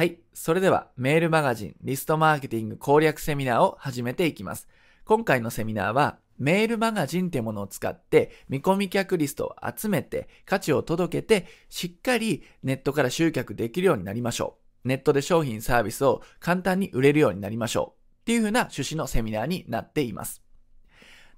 [0.00, 0.18] はい。
[0.32, 4.66] それではメールマガジンリストマーケティング攻略セミナーを始めていきます。
[5.04, 14.88] 今回のセミナーはメールマガジンってものを使って見込み客リストを集めて価値を届けてしっかりネットから集客できるようになりましょう。
[14.88, 18.22] ネットで商品サービスを簡単に売れるようになりましょう。
[18.22, 20.42] っていう風な趣旨のセミナーになっています。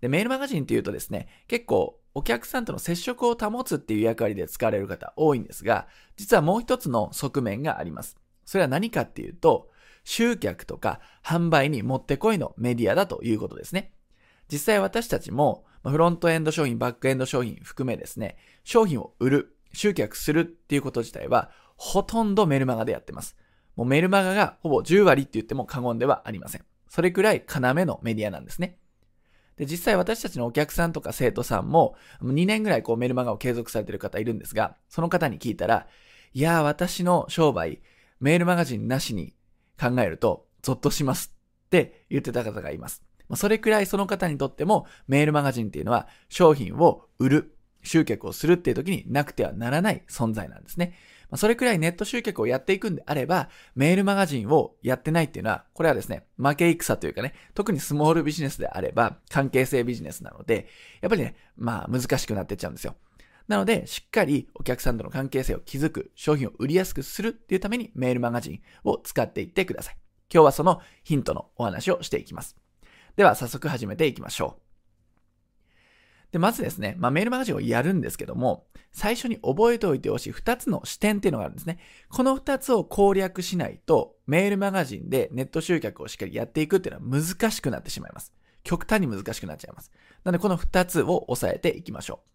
[0.00, 8.21] で、メールマガジンっていうとですね、結構お客さんとの接触を保つっていう役割で使われる方多いんですが、実はもう一つの側面があります。
[8.44, 9.70] それは何かっていうと、
[10.04, 13.92] 集客とか販売にもってこいのメディアだということですね。
[14.50, 23.36] 実際私たちも、フロントエンド商品、バックエンド商品含めですね、商品を売る、集客するっていうこと自体は、ほとんどメルマガでやってます。
[23.76, 26.64] もうメルマガがほぼ10割って言っても過言ではありません。
[26.88, 28.78] それくらい要のメディアなんですね。
[29.56, 35.86] で、実際私たちのお客さんとか生徒さんも、2年ぐらいこうメルマガを継続されてる方いるんですが、その方に聞いたら、
[36.34, 37.80] いやー私の商売、
[38.22, 39.34] メールマガジンなしに
[39.78, 41.34] 考えると、ゾッとします
[41.66, 43.02] って言ってた方がいます。
[43.34, 50.94] それくらいその方にとっても、メールマガジンっていうのは商品を売る、集客をするっていう時になくてはならない存在なんですね。
[51.34, 60.68] それくらいネット集客をやっていくんであれば、メールマガジンをやってないっていうのは、これはですね、負け戦というかね、特にスモールビジネスであれば、関係性ビジネスなので、
[61.00, 62.94] やっぱりね、まあ難しくなってっちゃうんですよ。
[63.48, 69.96] なので、しっかりお客さんとの関係性を築く、商品を売りやすくするっていうためにメールマガジンを使っていってください。
[70.32, 72.56] 今日はそのヒントのお話をしていきます。
[73.16, 74.62] では、早速始めていきましょう。
[76.32, 81.78] で、まずですね、まあ、メールマガジンをやるんですけども、最初に覚えておいてほしい2つの視点っていうのがあるんですね。
[82.08, 88.32] この2つを攻略しないと、メールマガジンでネット集客をしっかりやっていくっていうのは難しくなってしまいます。
[88.64, 89.90] 極端に難しくなっちゃいます。
[90.24, 92.31] なので、この2つを押さえていきましょう。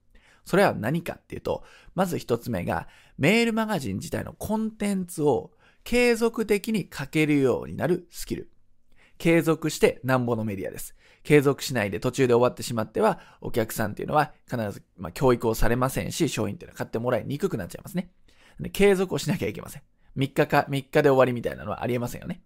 [0.47, 5.51] それは何かっていうと、まず一つ目が、メールマガジン自体のコンテンツを
[5.83, 8.49] 継続的に書けるようになるスキル。
[9.17, 10.95] 継続してなんぼのメディアです。
[11.23, 18.09] 継続しないで途中で終わってしまっては、お客さんっていうのは必ず、まあ、教育をされませんし、商品っていうのは買ってもらいにくくなっちゃいますね。
[18.61, 19.81] で継続をしなきゃいけません。
[20.15, 22.41] 3日か、3日で終わりみたいなのはありえませんよね。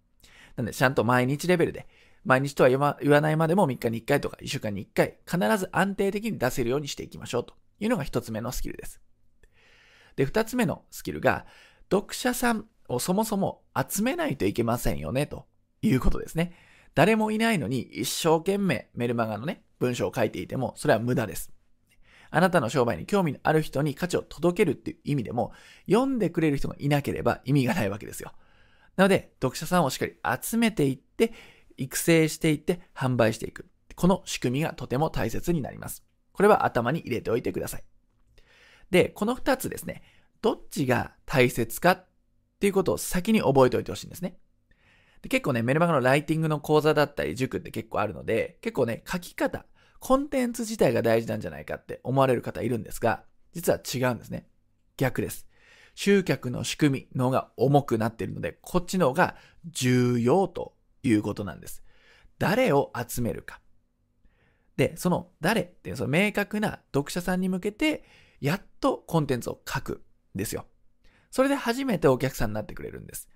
[0.56, 1.86] なんで、ちゃんと毎日レベルで、
[2.24, 9.00] 毎日とは言わないまでも3日に1回とか1週間に1回、必ず安定的に出せるようにしていきましょうというのが1つ目のスキルです。
[10.16, 11.46] で、2つ目のスキルが、
[11.90, 15.46] 読者さんをそもそも集めないといけませんよね、と
[15.82, 16.52] いうことですね。
[16.94, 21.52] 誰もいないのに一生懸命メルマガのね、文章を書いていても、それは無駄です。
[22.30, 25.52] あなたの商売に興味のある人に価値を届けるっていう意味でも、
[25.86, 28.32] 読んでくれる人がいなければ意味がないわけですよ。
[28.96, 31.32] なので、読者さんをしっかり集めていって、
[31.76, 33.66] 育成していって、販売していく。
[33.96, 36.04] この仕組みがとても大切になります。
[36.32, 37.84] これは頭に入れておいてください。
[38.90, 40.02] で、この二つですね、
[40.42, 42.06] どっちが大切かっ
[42.60, 44.36] ていうことを先に覚えておいてほしいんですね。
[45.22, 49.64] で結構ね、メルマガのライティングの講座だったり塾って結構あるので、結構ね、書き方、
[50.00, 53.22] コンテンツ自体が大事なんじゃないかって思われる方いるんですが、
[53.52, 54.46] 実は違うんですね。
[54.96, 55.46] 逆です。
[55.94, 59.36] 集客の仕組みの方が重くなっているので、こっちの方が
[59.70, 61.82] 重要ということなんです。
[62.38, 63.61] 誰を集めるか。
[64.76, 68.04] で、その誰っていうその明確な読者さんに向けて、
[68.40, 70.02] やっとコンテンツを書く
[70.34, 70.66] んですよ。
[71.30, 73.28] それで初めてお客さんになってくれるんです。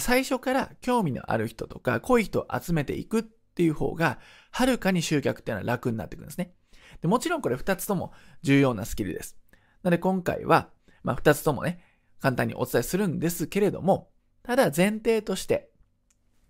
[0.00, 4.18] 最初から興味のある人とか濃い人を集めていくっていう方が、
[4.50, 6.54] はるかに集客っていうのは楽になってくるんですね。
[7.00, 8.12] でもちろんこれ二つとも
[8.42, 9.36] 重要なスキルです。
[9.82, 10.70] なので今回は、
[11.02, 11.82] まあ二つともね、
[12.20, 14.10] 簡単にお伝えするんですけれども、
[14.42, 15.71] ただ前提として、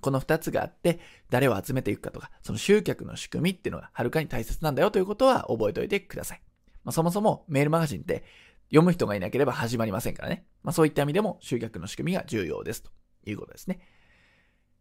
[0.02, 6.42] この二つがあって、誰を集めていくかとか、その集客の仕組みっていうのがはるかに大切なんだよということは覚えておいてください。
[6.84, 8.24] まあ、そもそもメールマガジンって
[8.68, 10.44] 読む人がいなければ始まりませんからね。
[10.62, 12.90] まあ、そういった意味でも集客の仕組みが重要ですと
[13.24, 13.80] いうことですね。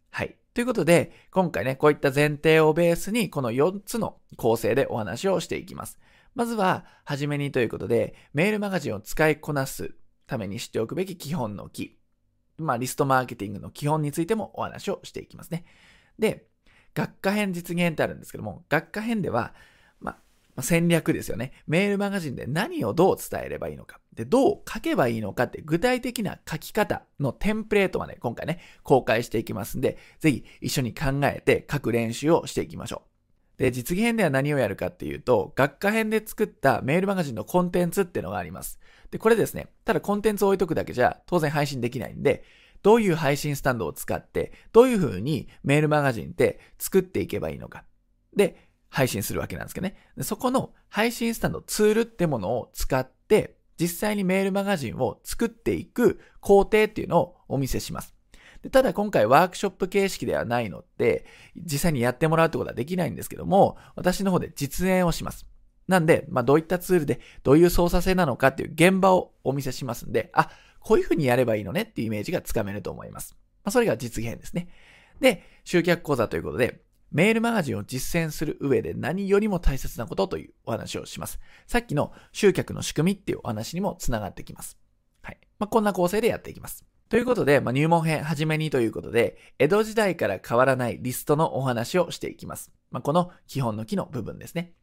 [0.10, 0.36] はい。
[0.54, 6.00] ということで、今回ね、こういった前提をベースに、この4つの構成でお話をしていきます。
[6.36, 9.96] まずは、はじめにということで、メールマガジンを使いこなす
[10.28, 12.01] ために知っておくべき基本の木。
[12.62, 15.66] まあ、リストマーケティングの基本についてもお話をしていきますね。
[16.20, 16.48] で、
[16.94, 19.54] 学科編実現ってあるんですけども、学科編では
[20.56, 21.54] ま、戦略ですよね。
[21.68, 24.00] メールマガジンで何をどう伝えればいいのか。
[24.14, 33.04] で、どう書けばいいのかって具体的な書き方のテンプレートまで今回ね、公開していきますんで、ぜひ一緒に考えて書く練習をしていきましょ
[33.58, 33.62] う。
[33.62, 38.80] で、実技編では何をやるかっていうと、学科編で作ったメールマガジンのコンテンツっていうのがあります。
[39.12, 42.44] で、これですね、ただコンテンツを置いとくだけじゃ当然配信できないんで、
[42.82, 47.84] どういう配信スタンドを使って、どういう風にメールマガジンって作っていけばいいのか。
[48.36, 49.96] で、配信するわけなんですけどね。
[50.22, 58.16] そこの配信スタンドツールってものを使って、実際にメールマガジンを作っていく工程っていうのをお見せします。
[58.62, 61.26] でただ今回ワークショップ形式ではないので、
[61.56, 65.48] 実際にやってもらうってことはできないんですけども、私の方で実演をします。
[65.88, 70.50] なんで、まあ、どういったツールで、どういう操作性なのかっていう現場をお見せしますんで、あ、
[70.80, 73.36] こういうふうにやればいいのねっていうイメージがつかめると思います。
[73.64, 74.70] まあ、それが実現ですね。
[75.20, 76.82] で、集客講座ということで、
[77.12, 81.40] メールマガジンを実践する上で何よりも大切なことというお話をします。
[81.68, 84.78] さっきの集客の仕組みっていうお話にもつながってきます。
[85.22, 85.38] はい。
[85.60, 86.86] まあ、こんな構成でやっていきます。
[87.10, 92.72] ということで、まあ、入門編はじめにということで、江戸時代から変わらないリストのお話をしていきます。
[92.90, 94.74] まあ、この基本の木の部分ですね。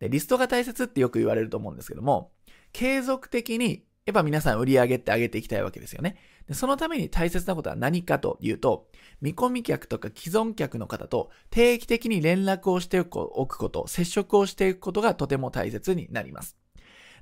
[0.00, 2.32] で、リストが大切ってよく言われると思うんですけども、
[2.72, 6.16] 継続的にやっぱ皆さん売り上げって上げていきたいわけですよね。
[6.46, 8.88] でそのために大切なことは何かというと、
[9.20, 16.56] 見込み客とか既存客の方と定期的に連絡をしておくこと、接触をしていくことがとても大切になります。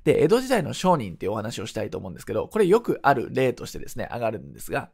[0.05, 4.89] で、江戸時代の商人っていうお話をしたいと思うんですけど、これよくある例としてですね、上がるんですが、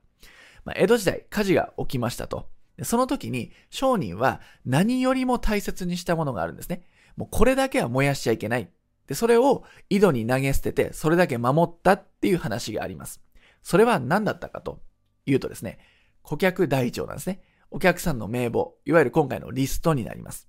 [0.65, 2.49] まあ、江戸時代火事が起きましたと。
[2.81, 6.87] その時に商人は何よりも大切にしたものがあるんですね。
[7.15, 8.69] もうこれだけは燃やしちゃいけない。
[9.07, 13.21] で、それを井戸に投げ捨てて、それだけ守ったっていう話があります。
[13.61, 14.81] それは何だったかと
[15.25, 15.79] いうとですね、
[16.21, 17.41] 顧客台帳なんですね。
[17.69, 20.47] お客さんの名簿、いわゆる今回のリストになります。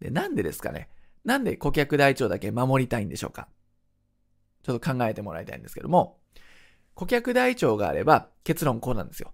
[0.00, 0.88] で、なんでですかね
[1.24, 3.48] なんで顧客台帳だけ守りたいんでしょうか
[4.62, 6.18] ちょっと考えてもらいたいんですけども、
[6.94, 9.32] 顧客台帳があれば結論こうなんですよ。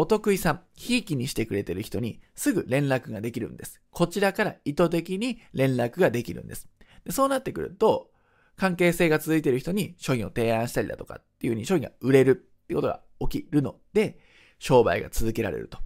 [0.00, 3.80] お得意さん、ひいきにしてくれてる人にすぐ連絡ができるんです。
[3.90, 6.68] こちらから意図的に連絡ができるんです。
[7.04, 8.12] でそうなってくると、
[8.56, 14.20] 関係性が続いてる人に商品を提案したりだとかっていう風に商品が売れるってことが起きるので、
[14.60, 15.78] 商売が続けられると。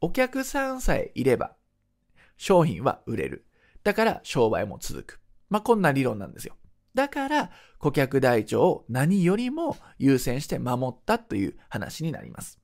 [0.00, 1.54] お客さんさえいれば、
[2.36, 3.46] 商品は売れる。
[3.84, 5.20] だから商売も続く。
[5.48, 6.56] まあ、こんな理論なんですよ。
[6.94, 12.63] だから、顧客台帳を何よりも優先して守ったという話になります。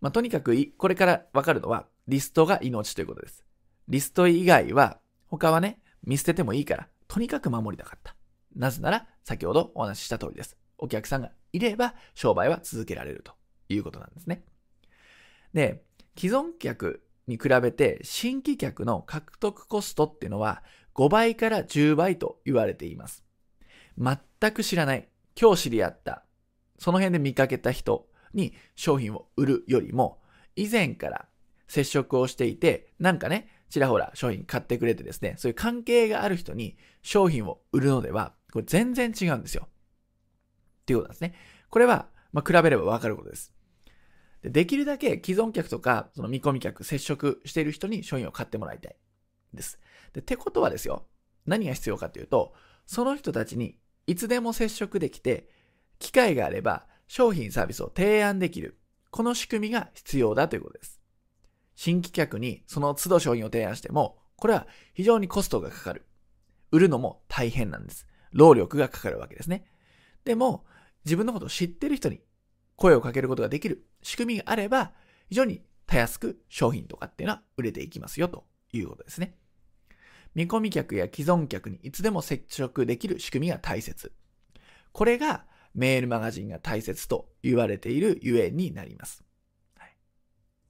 [0.00, 3.44] まあ、とにかく、これからわかるのは、リストが命ということです。
[3.88, 8.14] リスト以外は、他はね、見捨ててもいいから、とにかく守りたかった。
[8.54, 10.56] なぜなら、先ほどお話しした通りです。
[10.78, 13.32] お客さんがいれば、商売は続けられると
[13.68, 14.44] いうことなんですね。
[15.52, 15.82] で、
[16.16, 20.62] 既存客に比べて新規客の獲得コストっていうのは
[20.94, 23.24] 5倍から10倍と言われています。
[23.96, 24.18] 全
[24.52, 25.08] く知らない、
[25.40, 26.24] 今日知り合った、
[26.78, 30.20] その辺で見かけた人に商品を売るよりも、
[30.56, 31.28] 以前から
[31.66, 39.68] 接触をしていて、なんかね、ちらほら商品買ってくれてですね、そういう関係がある人に商品を売るのでは、これ全然違うんですよ。
[39.68, 41.34] っていうことなんですね。
[41.68, 43.52] これは、まあ、比べればわかることです。
[44.42, 48.96] でできるだけ既存客とか、その見込み客、接触している人に商品を買ってもらいたい。
[49.52, 49.78] です。
[50.12, 51.06] で、ってことはですよ、
[51.46, 52.54] 何が必要かというと、
[52.86, 55.48] その人たちにいつでも接触できて、
[55.98, 58.78] 機会があれば商品サービスを提案できる。
[59.10, 61.00] この仕組みが必要だということです。
[61.74, 66.04] 新規客にその都度商品を提案しても、これは非常にコストがかかる。
[66.70, 68.06] 売るのも大変なんです。
[68.30, 69.64] 労力がかかるわけですね。
[70.24, 70.66] でも、
[71.04, 72.20] 自分のことを知ってる人に
[72.76, 74.92] 声をかけることができる仕組みがあれば、
[75.30, 79.34] 非常にたやすく商品とかっていうのは売れていきますよということですね。
[80.34, 84.12] 見込み客や既存客にいつでも接触できる仕組みが大切。
[84.92, 85.46] これが
[85.78, 89.22] メールマガジンが大切と言われているゆえになります。
[89.76, 89.96] はい。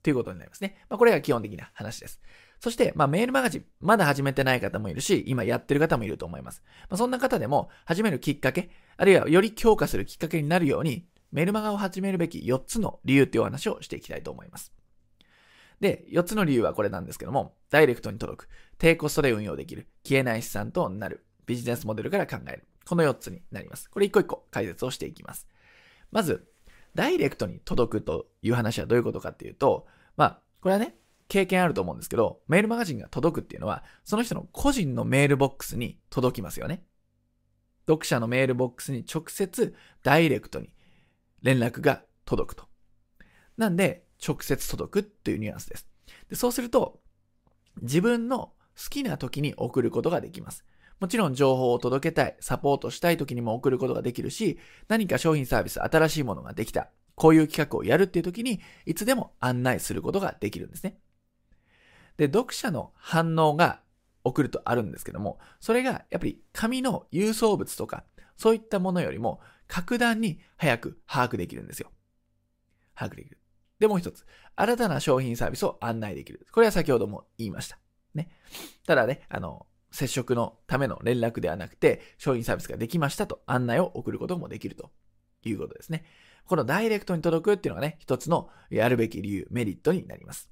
[0.02, 0.76] ということになりますね。
[0.90, 2.20] まあ、これが基本的な話です。
[2.60, 6.62] そして、まあ、メールマガジン、まだ始めてない方もいるし、今やってる方もいると思います。
[6.90, 8.68] まあ、そんな方でも、始めるきっかけ、
[8.98, 14.74] あるいはより強化するきっかけになるように、メルマガを始めるべき4つの理由っていうお話をしていきたいと思います。
[15.80, 22.67] で、4つの理由はこれなんですけども、ダイレクトに届く、低コストで運用できる、消えない資産となる、ビジネスモデルから考える。
[22.88, 23.90] この4つになります。
[23.90, 25.46] これ一個一個解説をしていきます。
[26.10, 26.48] まず、
[26.94, 30.96] ダイレクトに届くという話はどういうことかっていうと、まあ、これはね、
[31.28, 36.82] 経験あると思うんですけど、メールマガジンが届くっていうのは、その人の個人のメールボックスに届きますよね。
[37.86, 40.72] 読者のメールボックスに直接ダイレクトに
[41.42, 42.64] 連絡が届くと。
[43.58, 45.86] なんで、直接届くっていうニュアンスです。
[46.30, 47.00] でそうすると、
[47.82, 48.52] 自分の
[48.82, 50.64] 好きな時に送ることができます。
[51.00, 60.98] もちろん情報を届けたい、サポートしたい時にも送ることができるし、何か商品サービス、新しいものができた、こういう企画をやるっていう時に、いつでも案内することができるんですね。
[62.16, 63.80] で、読者の反応が
[64.24, 68.04] 送るとあるんですけども、それがやっぱり紙の郵送物とか、
[68.36, 71.90] そういったものよりも格段に早く把握できるんですよ。
[72.94, 73.38] 把握できる。
[73.78, 74.26] で、もう一つ。
[74.56, 76.46] 新たな商品サービスを案内できる。
[76.50, 77.78] これは先ほども言いました。
[78.14, 78.28] ね。
[78.84, 84.90] ただね、あの、接触のための連絡ではなくて、商品サービスができましたと案内を送ることもできると
[85.44, 86.04] いうことですね。
[86.44, 90.50] このダイレクトに届くっていうのがね、一つのやるべき理由、メリットになります。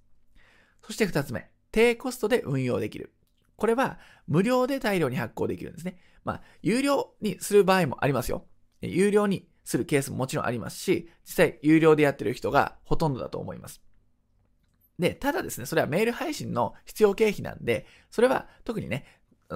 [0.83, 3.13] そして二つ目、低コストで運用できる。
[3.57, 5.99] これは無料で大量に発行できるんですね。
[6.25, 8.47] まあ、有料にする場合もありますよ。
[8.83, 13.83] 有料にするケースももちろんありますし、実際有料でやってる人がほとんどだと思います。
[14.99, 19.05] で、ただですね、それはメール配信の必要経費なんで、それは特にね、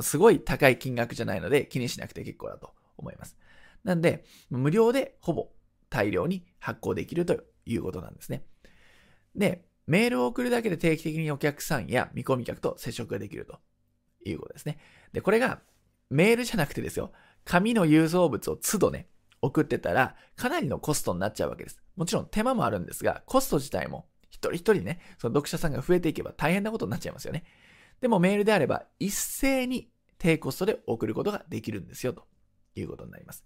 [0.02, 3.36] すごい高い金額じゃないので気にしなくて結構だと思います。
[3.84, 5.48] なんで、無料でほぼ
[5.88, 8.44] 大量に発行できるということなんですね。
[9.34, 13.58] で、メールを送るだけで定期的にお客さんや見込み客と接触ができると
[14.24, 14.78] いうことですね。
[15.12, 15.60] で、これが
[16.10, 17.12] メールじゃなくてですよ、
[17.44, 19.08] 紙の郵送物を都度ね、
[19.42, 21.80] 送ってたら、かなりのコストになっちゃうわけです。
[21.96, 27.44] もちろん手間もあるんですが、コスト自体も一人一人ね、その読者さんが増えていけば大変なことになっちゃいますよね。
[28.00, 32.26] でもメールであれば、一斉に低コストで送ることができるんですよ、と
[32.74, 33.44] いうことになります。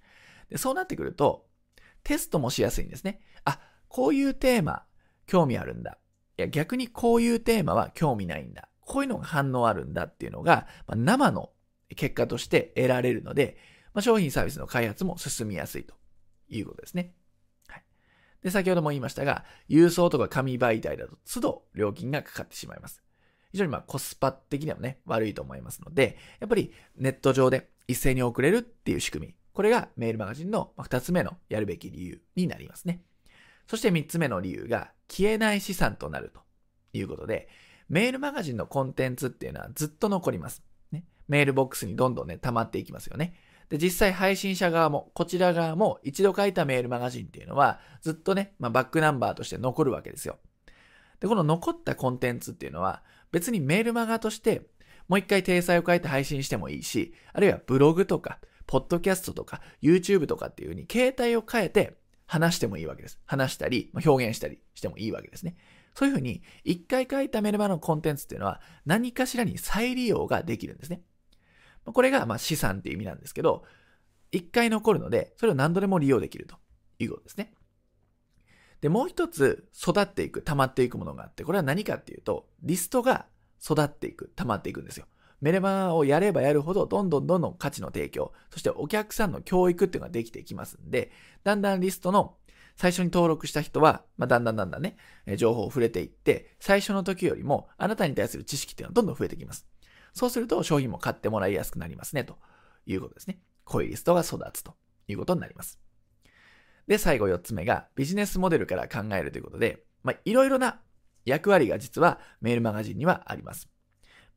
[0.48, 1.46] でそうなってくると、
[2.02, 3.20] テストもしやすいんですね。
[3.44, 4.84] あ、こういうテーマ、
[5.26, 5.98] 興味あるんだ。
[6.36, 8.68] いや、逆にこういうテーマは興味ないんだ。
[8.80, 11.50] こういうのが反応あるんだっていうのが、まあ、生の
[11.96, 13.56] 結果として得られるので、
[13.94, 15.94] まあ、商品サービスの開発も進みやすいと
[16.48, 17.14] いうことですね。
[17.68, 17.84] はい。
[18.42, 23.03] で、先ほども言いましたが、郵送とか紙媒体だと都度料金がかかってしまいます。
[23.54, 29.34] 非常にまコスパ的にはね、悪いと思いますので、やっぱりネット上で一斉に送れるっていう仕組み。
[29.52, 33.00] これがメールマガジンの二つ目のやるべき理由になりますね。
[33.68, 36.40] そして三つ目の理由が消えない資産となると
[36.98, 37.48] いうことで、
[37.88, 40.64] メールマガジンのコンテンツっていうのはずっと残ります。
[40.90, 43.34] ね、メールボックスにどんどんね、溜まっていきますよね。
[43.68, 50.40] で、実際配信者側も、こちら側も一度書いたメールマガジンっていうのは、ずっとね、まあ、バックナンバーとして残るわけですよ。
[51.20, 53.02] で、この残ったコンテンツっていうのは、
[53.34, 54.62] 別にメールマガとして、
[55.08, 58.38] もう一回体裁を変えて配信してもいいし、あるいはブログとか、
[58.68, 63.18] ポッドキャストとか、YouTube とかっていう風に、携帯を変えて話してもいいわけです。
[63.26, 65.56] 話したり、表現したりしてもいいわけですね。
[65.96, 71.02] そういうふうに、一回書いたメルマのコンテンツっていうのは、何かしらに再利用ができるんですね。
[71.84, 73.64] これがま資産っていう意味なんですけど、
[74.30, 76.54] 一回残るので、それを何度でも利用できると
[77.00, 77.52] いうことですね。
[78.84, 83.24] で、もう一つ育っていく、溜まっていくものがあって、これは何かっていうと、リストが
[83.58, 85.06] 育っていく、溜まっていくんですよ。
[85.40, 91.12] メルマガをやればやるほど、どんどんどんどん価値の提供、そしてお客さんの教育っていうのができていきますんで、
[91.44, 92.36] だんだんリストの
[92.76, 94.98] 最初に登録した人は、まあ、だんだんだんだんね、
[95.38, 99.66] 情報を触れていって、最初の時よりもあなたに対する知識っていうのはどんどん増えてきます。
[100.12, 102.36] そうすると商品も買ってもらいやすくなりますね、と
[102.84, 103.38] いうことですね。
[103.64, 104.74] こういうリストが育つと
[105.08, 105.83] いうことになります。
[106.86, 110.80] で、最後4つ目がビジネスモデルから考えるということで、まあ、いろいろな
[111.24, 113.68] 役割が実はメールマガジンにはあります。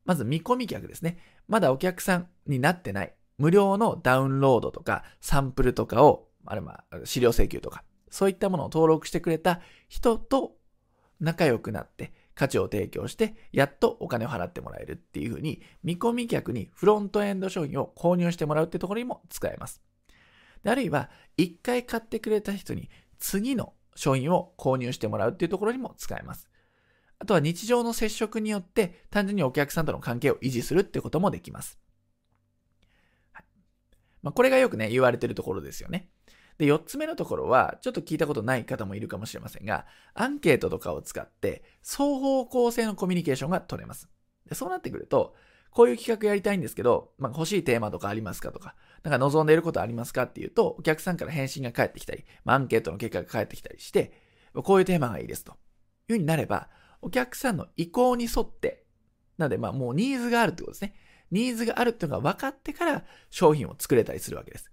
[0.06, 1.18] まず見込み客ですね。
[1.48, 3.14] まだお客さんになってない。
[3.38, 10.56] 無料のダウンロードとかサンプルとかを、あれまあ、資料請求とか、そういったものを登録してくれた人と
[11.20, 19.82] 仲良くなって価値を提供して、やっとお金を払ってもらえるっていうふうに、見込み客にフロントエンド商品を購入してもらうってところにも使えます。
[20.72, 26.50] あるいは、一回買ってくれた人に次の商品を購入してもらうっていうところにも使えます。
[27.20, 31.80] あとは日常の接触によって単純にお客さんとの関係を維持するってこともできます。
[33.32, 33.46] はい
[34.22, 36.10] まあ、これがよくね、言われてるところですよね。
[36.58, 44.10] で、4つ目のところは、ちょっと聞いたことない方もいるかもしれませんが、アンケートとかを使って、双方向性のコミュニケーションが取れます。
[44.48, 45.36] でそうなってくると、
[45.72, 54.12] こういう企画やりたいんですけど、まあ、欲しいテーマとかありますかとか、なんか望んでいることありますかっていうと、お客さんから返信が返ってきたり、アンケートの結果が返ってきたりして、
[54.54, 55.58] こういうテーマがいいですという
[56.14, 56.70] ふうになれば、
[57.02, 58.86] お客さんの意向に沿って、
[59.38, 60.96] なのでまあもうニーズがあるってことですね。
[61.32, 64.72] ニーズがあるっていうのが分かってから商品を作れたりするわけです。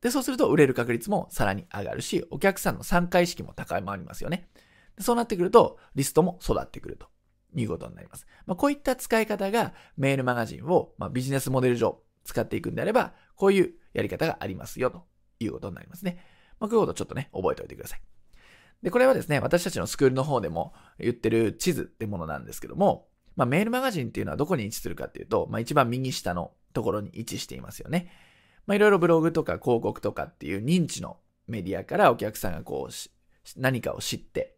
[0.00, 4.48] で、そうすると売れる確率もさらに上がるし、お客さんの参加意識も高いまりますよね。
[4.96, 7.06] でそうなってくると、リストも育ってくると
[7.54, 8.26] いうことになります。
[8.46, 15.06] まあ、こういった使い方がメールマガジンを、まあ、ビジネスモデル上使っていくんであれば、こういうやり方がありますよと
[15.40, 16.18] いうことになりますね。
[16.60, 18.00] まあ、こういうことちょっとね、覚えておいてください。
[18.82, 28.10] で、これはですね、私たちのスクールの方でも言ってる地図ってものなんですけども、まあ、メールマガジンっていうのはどこに位置するかっていうと、まあ、一番右下のところに位置していますよね。
[28.66, 34.56] まあ、いろいろブログとか広告とかっていう認知のメディアからお客さんがこう、何かを知って、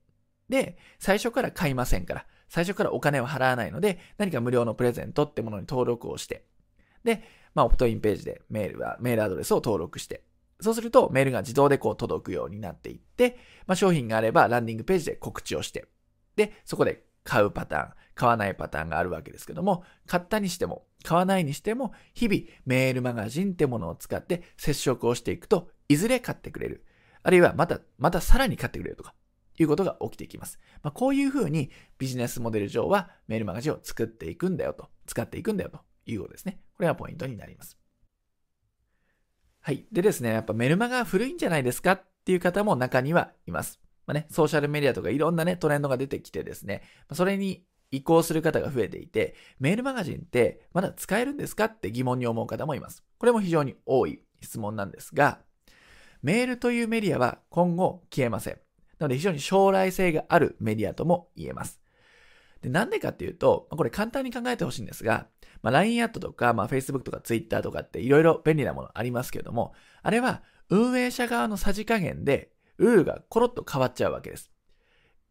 [0.49, 6.47] で、最初から買いませんから、最初からお金を払わないので、何か無料のプレゼントってものに登録をして、
[7.05, 7.23] で、
[7.55, 10.25] まあ、オプトインページでメールは、メールアドレスを登録して、
[10.61, 15.87] そうするとメールが自動でこう届くようになっていって、まあ、商品があればランディングページで告知をして、
[16.37, 26.85] で、そこで買うパターン、買わないパターンがあるわけですけども、買ったにしても、買わないにしても、日々メールマガジンってものを使って接触をしていくと、いずれ買ってくれる。
[27.23, 29.15] あるいはまた、またさらに買ってくれるとか、
[29.59, 30.59] いうことが起きていきます。
[30.83, 36.61] まあ、こういうふうにビジネスモデル上はメールマガジンを作っていくんだよと、使っていくんだよということですね。
[36.75, 37.79] これがポイントになります。
[39.61, 39.87] はい。
[39.93, 43.81] でですね、やっぱメルマガ古いんじゃないですかっていう方も中にはいます。
[44.07, 46.83] まあね、ソーシャルメディアとかいろんなね、トレンドが出てきてですね、
[47.13, 53.05] それに移行する方が増えていて、メールマガジンってまだ使えるんですかって疑問に思う方もいます。
[53.19, 55.41] これも非常に多い質問なんですが、
[56.23, 58.55] メールというメディアは今後消えません。
[58.99, 61.81] なので非常に将来性があるメディアとも言えます。
[62.65, 65.27] で、なんでかっていうと、これ簡単に考えてほしいんですが、
[65.63, 74.51] まあ、LINE アットとか、まあ、Facebook とか Twitter とかっていろいろ便利なものありますけれども、あれは運営者側のさじ加減でルールがコロッと変わっちゃうわけです。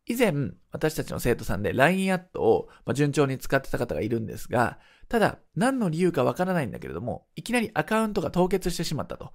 [0.05, 0.33] 以前、
[0.71, 9.31] 私たちの生徒さんで LINE アットを順調に使ってた方がいるんですが、ただ、何の理由かわからないんだけれども、いきなりアカウントが凍結してしまったと。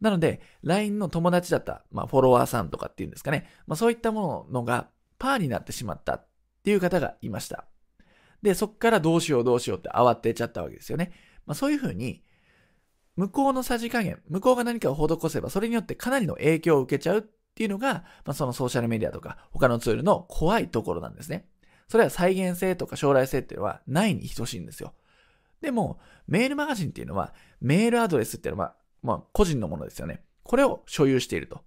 [0.00, 3.50] なので、LINE の友達だった、まあ、フォロワーさんとかっていうんですかね。
[3.66, 6.24] まあ、そういったものがパーになってしまった
[6.58, 7.66] っていう方がいました。
[8.42, 11.12] で、そこからどうしようどうしようって慌てちゃったわけですよね。
[11.46, 12.22] まあ、そういうふうに、
[13.16, 21.48] 向こうのさじ加減、向こうが何かを施せば、それによってかなりの影響を受けちゃうっていうのが、まあ、そのソーシャルメディアとか他のツールの怖いところなんですね。
[21.88, 24.94] それは再現性とか将来性っていうのはないに等しいんですよ。
[25.60, 25.98] でも、
[26.28, 30.22] メールマガジンっていうのは、メールアドレスっていうのは、まあ、個人のものですよね。
[30.44, 31.64] これを所有していると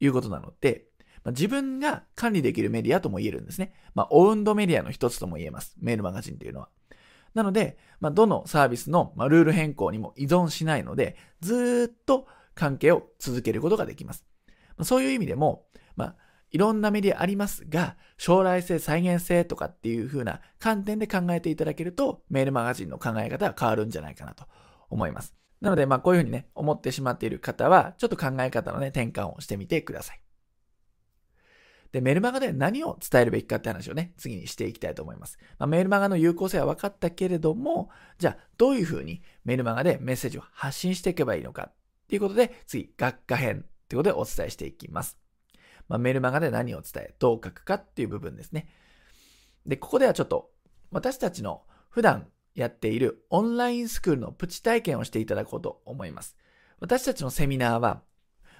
[0.00, 0.84] いうことなので、
[1.24, 3.72] まあ、自分が管理できるメディアとも言えるんですね。
[3.94, 5.74] まあ、オウンドメディアの一つとも言えます。
[5.80, 6.68] メールマガジンっていうのは。
[7.32, 14.24] なので、まあ、どのサービスの、まあ、ルール変更にも依存しないので、ずっと関係を続けることができます。
[14.76, 15.66] まあ、そういう意味でも、
[15.96, 16.16] まあ、
[16.50, 24.44] いろんなメディアありますが、将来性、再現性とかっていう風な観点で考えていただけると、メールマガジンの考え方は変わるんじゃないかなと
[24.88, 25.34] 思います。
[25.60, 30.23] なので、まあこういうふうにね、思ってしまっている方は、ちょっと考え方のね、転換をしてみてください。
[31.94, 35.38] で、メルマガで何を伝えるべきかって話をね、次にしていきたいと思います。
[35.60, 41.74] まあ、メールマガの有効性は分かったけれども、じゃあ、どういうふうにメールマガでメッセージを発信していけばいいのかっ
[42.08, 45.20] ていうことで、次、学科編っていうことでお伝えしていきます。
[45.88, 48.66] まあ、メールマガで何を伝え、どう書くかっていう部分ですね。
[49.64, 50.50] で、ここではちょっと、
[50.90, 52.26] 私たちの普段
[52.56, 56.36] やっているオンラインスクールのプチ体験をしていただこうと思います。
[56.80, 58.02] 私たちのセミナーは、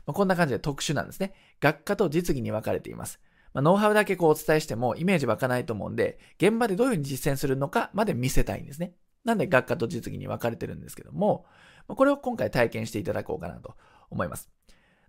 [0.06, 1.34] まあ、こんな感じで特殊なんですね。
[1.60, 3.20] 学科と実技に分かれています。
[3.52, 8.94] まあ、ノウハウだけこうお伝えしてもイメージ湧かないと思うんで、現場でどういうふうに実践するのかまで見せたいんですね。
[9.24, 11.46] なんで学科と実技に分かれてるんですけども、
[11.88, 13.76] まあ、これを今回体験していただこうかなと
[14.10, 14.50] 思います。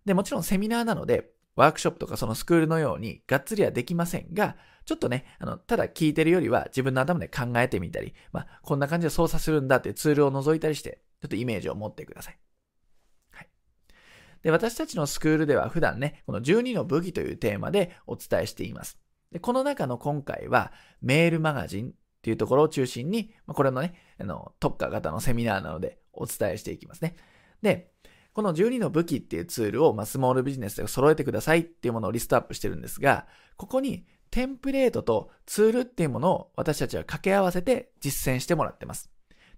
[0.06, 12.34] で、もちろんセミナーなので、ワークショップとかそのスクールのようにがっつりはできませんが、ちょっとね、あの、ただ聞いてるよりは自分の頭で考えてみたり、まあ、こんな感じで操作するんだっていうツールを覗いたりして、ちょっとイメージを持ってください。
[12.34, 12.40] はい。
[14.46, 19.00] で、私たちのスクールでは普段ね、この12の武器というテーマでお伝えしています。
[19.32, 27.16] で、この中の今回は、メールマガジンっていうところを中心に、ま、これのね、あの、特化型のセミナーなのでお伝えしていきますね。
[27.64, 27.90] で、
[28.34, 33.26] この12の武器っていうツールを、まあ、スモールビジネスで揃えてくださいっていうものをリストアップしてるんですが、
[33.58, 39.10] ここにテンプレートとツールっていうものを私たちは掛け合わせて実践してもらってます。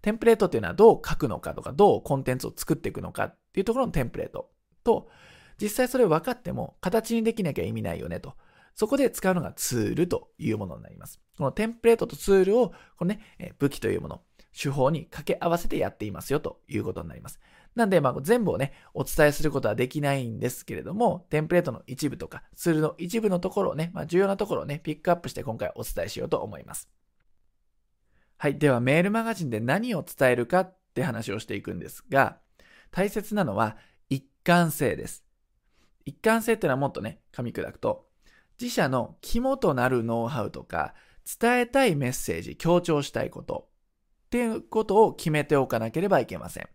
[0.02, 4.50] テンプレートっていうのはどう書くのかとか、どうコンテンツを作っていくのかっていうところのテンプレート
[4.88, 5.10] と、
[5.62, 8.36] 実際それ分かっても形にできなきゃ意味ないよねと。
[8.73, 11.19] そこで使うのがツールというものになります。
[11.38, 13.19] このテンプレートとツールを、このね、
[13.60, 14.21] 武器というもの、
[14.56, 17.39] 手法に掛け合わせてやっていますよということになります。
[17.76, 26.88] なんで、まあ、全部をね、お伝えすることはできないんですけれども、テンプレートの一部とか、ツールの一部のところをね、まあ、重要なところをね、ピックアップして今回お伝えしようと思います。
[28.38, 28.60] はい。
[28.60, 32.38] では、メールマガジンで何を伝えるかって話をしていくんですが、
[32.91, 33.78] 大切なのは
[34.47, 35.25] 貫性です。
[36.05, 38.07] 一貫性っていうのはもっとね、噛み砕くと、
[38.57, 40.93] 自社の肝となるノウハウとか、
[41.39, 43.67] 伝えたいメッセージ、強調したいこと
[44.27, 46.69] っていうことを決めておかなければいけません。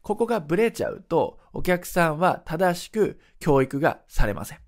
[0.00, 4.58] ここがブレちゃうと、お客さんは正しく教育がされません。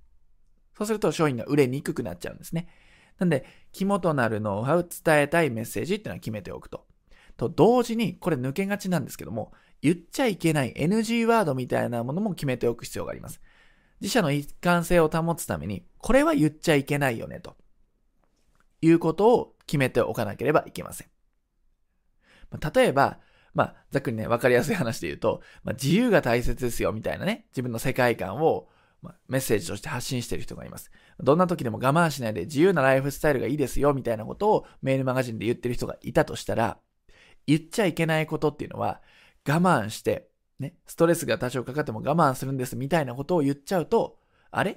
[0.77, 2.67] そうすると商品が売れにくくなっちゃうんですね。
[3.21, 6.85] なんで、肝となるノウハウ、伝えたいメッセージっていうのは決めておくと。
[7.37, 13.41] と同時に、これ抜けがちなんですけども、言っちゃいけない NG ワードみたいなものも決めておく必要があります。
[14.01, 17.57] 自社の一貫性を保つために、これは言っちゃいけないよね、と
[18.81, 21.09] いうことを決めておかなければいけません。
[22.75, 23.19] 例えば、
[23.55, 28.69] まあ、ざっくりね、わかりやすい話で言うと、まあ、自由が大切ですよ、みたいなね、自分の世界観を、
[29.03, 30.91] まあ、メッセージとして発信している人がいます。
[31.19, 36.79] どんな時でも我慢しないで自由なライフスタイルがいいですよ、みたいなことをメールマガジンで言ってる人がいたとしたら、
[37.47, 39.03] 言っちゃいけないことっていうのは、
[39.51, 44.19] 我慢して、ね、ストレスが多少かかっても我慢するんですみたいなことを言っちゃうと、
[44.51, 44.73] あれ？
[44.73, 44.77] っ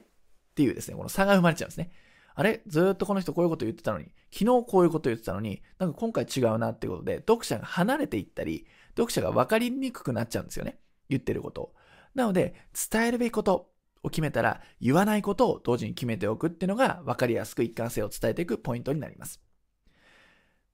[0.55, 1.91] ていうですね、この差が生まれちゃうんですね。
[2.36, 2.62] あれ？
[2.67, 10.79] ずっとこの人こういうこと言ってたのに、昨日こういうこと言ってたのに、なんか今回違うなってことで、読者が離れていったり、読者が分かりにくくなっちゃうんですよね。
[11.09, 11.73] 言ってることを。
[12.15, 12.55] なので、
[12.91, 13.71] 伝えるべきこと
[14.03, 19.41] を決めたら、言わないことを同時に決めておくっていうのが、分かりやすく一貫性を伝えていくポイントになります。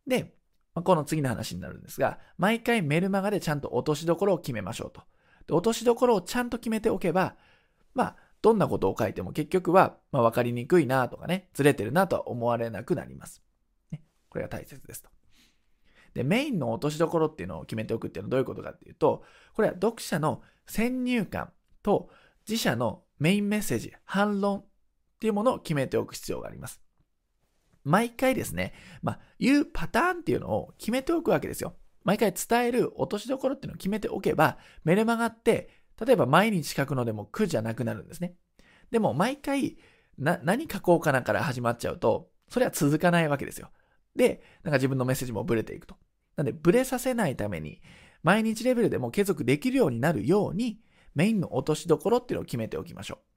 [0.08, 0.34] で、
[0.84, 5.02] この次の話になるんですが、毎回メルマガでちゃんと落としどころを決めましょうと。
[5.48, 7.36] で落としどころをちゃんと決めておけば、
[7.94, 13.42] まあ、どんなことを書いても結局は、まあ、分かりにくいなとかね、ずれてるなとは思われなくなります。
[13.92, 15.10] ね、これが大切ですと。
[16.14, 21.52] で、メインの落としどころっていうのを決めておくっていうのはどういうことかっていうと、これは読者の先入観
[21.84, 22.10] と
[22.48, 24.66] 自社のメインメッセージ、反論っ
[25.20, 26.82] ていうものを決めておく必要があります。
[27.84, 31.76] 毎回ですね、まあ、言うパターンっていうのを決めておくわけですよ。
[32.04, 35.70] 毎回伝える落としどころっていうのを決めておけば、メルマガって
[36.06, 38.36] 例えば毎日書くのでも苦じゃなくなるんですね。
[38.92, 39.78] でも毎回
[40.18, 43.70] な何書こうかなから始まっちゃうと、それは続かないわけですよ。
[44.16, 45.96] で、なんか自分のメッセージもブレていくと。
[46.36, 47.82] なんで、ブレさせないために、
[48.24, 50.82] 毎日レベルでも継続できるようになるように、
[51.16, 53.29] メインの落としどころっていうのを決めておきましょう。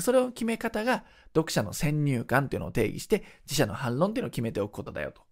[0.00, 5.22] それを決め方が、読者の先入観っていうのを定義して、自社の反論っていうのを決めておくことだよと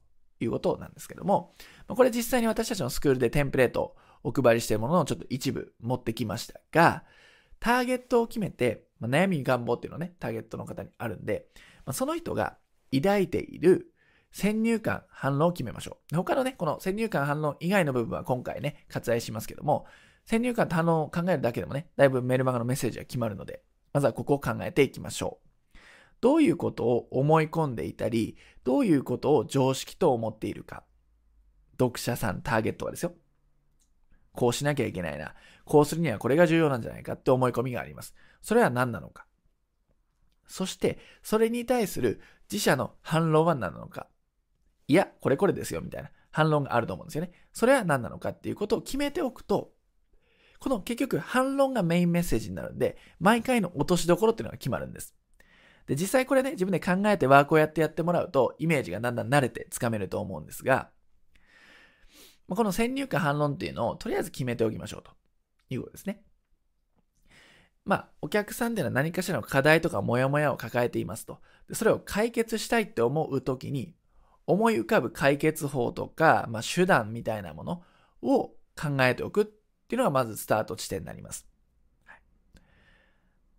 [0.40, 1.54] いうことなんですけども、
[1.88, 7.04] これ実際に私たちのスクールでテンプレートお配りしているものをちょっと一部持ってきましたが、
[7.60, 11.46] ターゲットを決めて、まあ、悩み願望っていうのね、ターゲットの方にあるんで、
[11.84, 12.58] まあ、その人が
[12.92, 13.92] 抱いている
[14.32, 16.16] 先入観、反論を決めましょう。
[16.16, 19.86] 他のね、この先入観、反論以外の部分は今回ね、割愛しますけども、
[20.26, 23.62] 先入観と反論を考えるだけでもね、だいぶメルマガのメッセージが決まるので、
[23.96, 25.38] まずはここを考えていきましょ
[25.74, 25.78] う。
[26.20, 30.84] どういうことを思い込んでいたり、どういうことを常識と思っているか。
[31.80, 33.14] 読者さん、ターゲットはですよ。
[34.34, 35.34] こうしなきゃいけないな。
[35.64, 38.14] こうするにはこれが重要なんじゃないかって思い込みがあります。
[38.42, 39.24] それは何なのか。
[40.46, 42.20] そして、それに対する
[42.52, 44.08] 自社の反論は何なのか。
[44.88, 47.32] いや、これこれですよ、みたいな反論があると思うんですよね。
[47.54, 49.72] それは何なのかっていうことを決めておくと、
[50.66, 55.14] この結局反論がメインメッセージになるんで、毎回の落としどころっていうのが決まるんです。
[55.86, 60.90] で、実際これね、自分で考えてワークをやってやってもらうと、イメージがだんだん慣れてつかめると思うんですが、
[62.48, 65.12] この先入観反論っていうのをとりあえず決めておきましょうと
[65.70, 66.24] いうことですね。
[67.84, 71.38] まあ、お客さんっていうのは何かしらの課題とかモヤモヤを抱えていますと。
[71.74, 73.94] それを解決したいって思うときに、
[74.48, 77.82] 思い浮かぶ解決法とか、まあ、手段みたいなもの
[78.20, 79.46] を考えておく
[79.86, 81.46] っていうのがまずスタート地点になります。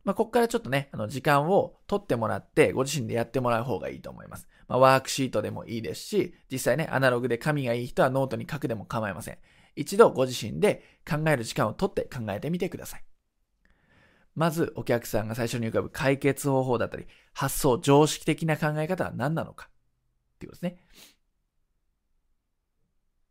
[0.03, 4.47] まあ、ここからちょっとね、あの、時間を取ってもらって、ご自身でやってもらう方がいいと思います。
[4.69, 9.37] まあ、ワークシートでもいいですし、実際ね、アナログで紙がいい人はノートに書くでも構いません。
[9.75, 13.03] 一度ご自身で考える時間を取って考えてみてください。
[14.33, 19.67] まず、お客さんが最初に浮かぶ解決方法だったり、発想、常識的な考え方は何なのか。
[20.35, 20.83] っていうことですね。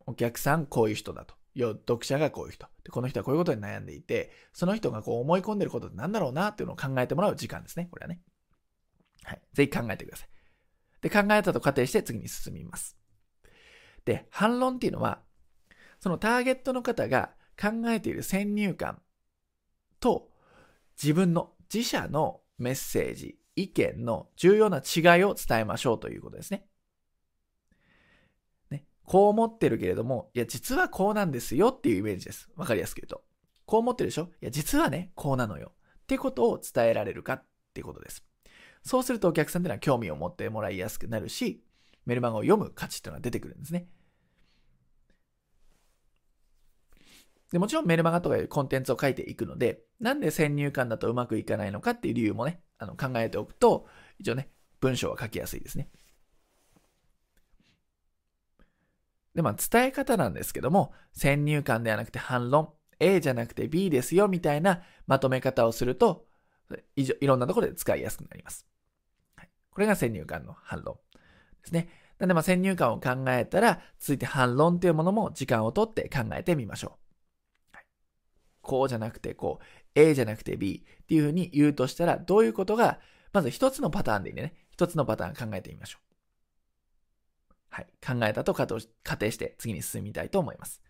[0.04, 1.35] お客さん、こういう人だと。
[1.58, 2.66] 読者がこういう人。
[2.84, 7.88] で、この人はこういうことに悩んでいて、その人がこう思い込んでることって何だろうなっていうのを考えてもらう時間ですね。
[7.90, 8.20] これはね。
[9.24, 9.42] はい。
[9.54, 10.28] ぜひ考えてください。
[11.00, 12.96] で、考えたと仮定して次に進みます。
[14.04, 15.20] で、反論っていうのは、
[16.00, 19.00] そのターゲットの方が考えている先入観
[19.98, 20.30] と
[21.00, 26.66] 自分の自社のメッセージ、意見の重要な違いを伝えましょうということですね。
[29.06, 32.50] こう思ってるけれども、いや、実はこうなんですよっていうイメージです。
[32.56, 33.22] わかりやすく言うと。
[33.64, 34.30] こう思ってるでしょ？
[34.42, 35.72] いや、実はね、こうなのよ。
[36.02, 38.24] ってことを伝えられるかってことです。
[38.82, 41.64] そうするとお客さんっていうのは興味を持ってもらいやすくなるし、
[42.04, 43.88] メルマガを読む価値っていうのが出てくるんですね。
[47.52, 53.86] でもちろんメルマガとかいうコンテンツを書いていくので、なんで先入観だとうまくいかないのかっていう理由もね、あの考えておくと、
[54.18, 55.88] 一応ね、文章は書きやすいですね。
[59.36, 66.24] で、まあ、伝え方なんですけども、先入観ではなくて反論、A じゃなくて B ですよ、みたいなまとめ方をすると、
[66.96, 68.66] いいろんなところで使いやすくなります。
[69.36, 71.90] はい、これが先入観の反論ですね。
[72.18, 76.96] なんで、まあ、先入観を考えたら、続いて反論というものも時間をとって考えてみましょ
[77.72, 77.76] う。
[77.76, 77.84] はい、
[78.62, 83.00] こうじゃなくてこう、A じゃなくて B っていうふうに言うとしたら、どういうことが、
[83.34, 84.54] まず一つのパターンでいいね。
[84.70, 86.05] 一つのパターン考えてみましょう。
[87.76, 88.66] はい、考えたと仮
[89.18, 90.80] 定して次に進みたいと思います。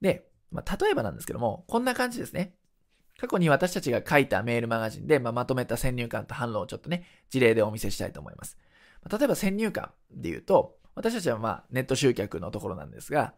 [0.00, 2.56] で、まあ、例えばなんですけども、こんな感じですね。
[3.20, 8.58] 過去に私たちが書いたメールマガジンで、まあ、まとめた先入観と反論をちょっとね、事例でお見せしたいと思います。
[9.08, 13.34] 例えば先入観で言うと、私たちはまあネット集客のところなんですが、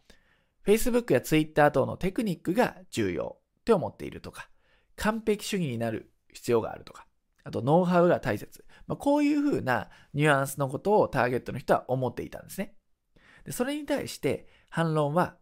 [0.64, 4.48] Facebook や Twitter 等のテクニックが重要って思っているとか、
[4.96, 7.07] 完璧主義になる必要があるとか、
[7.42, 8.63] あとノウハウが大切。
[8.87, 12.75] まあ、こういうふうなニュアンスのことをターゲットの人は思っていたんですね。
[13.44, 15.37] でそれに対して反論は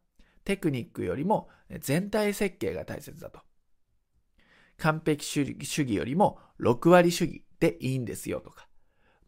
[0.44, 1.48] テクニックよりも
[1.80, 3.40] 全体設計が大切だと。
[4.78, 8.68] 完璧主義よりも6割主義でいいんですよとか、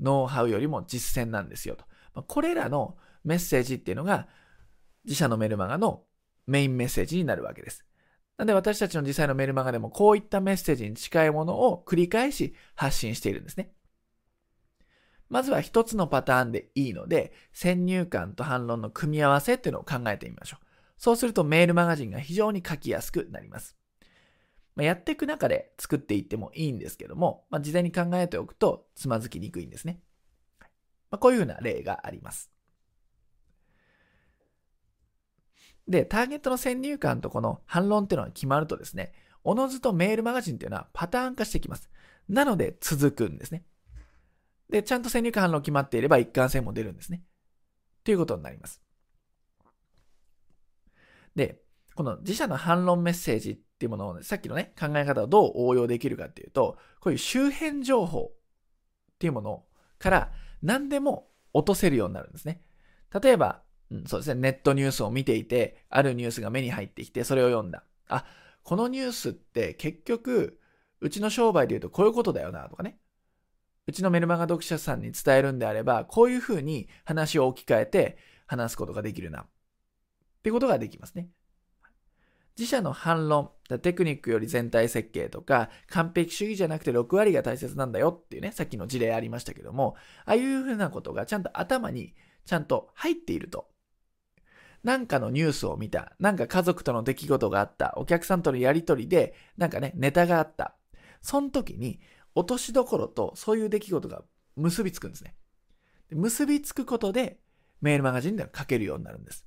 [0.00, 1.84] ノウハウよりも実践なんですよと。
[2.14, 4.28] まあ、これらのメッセージっていうのが
[5.04, 6.02] 自社のメルマガの
[6.46, 7.84] メインメッセージになるわけです。
[8.36, 13.70] なんで私たちの実際のメルマガでもこういったメッセージに近いものを繰り返し発信しているんですね。
[15.34, 20.64] まずは一つのパターンでいいので、先入観と反論の組み合わせっていうのを考えてみましょう。
[20.96, 23.76] そうするとメールマガジンが非常に書きやすくなります。
[24.76, 29.98] まあ、やっていく中で作っていってもいいんですけども、まあ、事前に考えておくとつまずきにくいんですね。
[31.10, 32.52] まあ、こういうふうな例があります。
[35.88, 41.90] で、ターゲットの先入観とこの反論っていうのが決まるとですね、おのずとメールマガジンっていうのはパターン化してきます。
[42.28, 43.64] なので続くんですね。
[44.70, 47.22] で、ちゃんと先入観反論決まっていれば一貫性も出るんですね。
[48.02, 48.82] ということになります。
[51.34, 51.60] で、
[51.94, 58.36] この自社の反論メッセージっていうものを、ね、さっきのね、考え方をどう応用できるかっていうと、こういう周辺情報っ
[59.18, 59.64] ていうもの
[59.98, 62.62] から何でも落とせるようになるんですね。
[63.22, 67.84] 例えば、うん、そうですね、ネットニュースを見ていて、あるニュースが目に入ってきて、それを読んだ。
[68.08, 68.24] あ、
[68.62, 70.58] このニュースって結局、
[71.00, 72.98] うちの商売で言うとこういうことだよな、とかね。
[73.86, 79.42] うちのメルマガ読者さんに伝えるんであれば、こういうふうに話を置き換えて話すことができるな。
[79.42, 79.46] っ
[80.42, 81.28] てことができますね。
[82.56, 83.50] 自社の反論、
[83.82, 92.14] テクニックより全体設計とか、完璧主義じゃなくて6割が大切なんだよっていうね、さっきの事例ありましたけども、ああいうふうなことがちゃんと頭に
[92.46, 93.68] ちゃんと入っていると。
[94.84, 100.76] なんかのニュースを見た、なんか家族との出来事があった、お客さんとのやりとりで、なんかね、ネタがあった。
[101.22, 102.00] その時に、
[102.34, 104.22] 落としどころとそういう出来事が
[104.56, 105.34] 結びつくんですね。
[106.08, 107.38] で結びつくことで、
[107.80, 109.46] メールマガジンでは書けるようになるんです。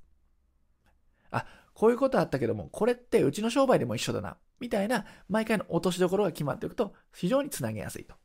[1.32, 8.15] あ、こういうことあったけども、これってうちの商売でも一緒だな、みたいな毎回の落としどころが決まっていくと非常につなげやすいと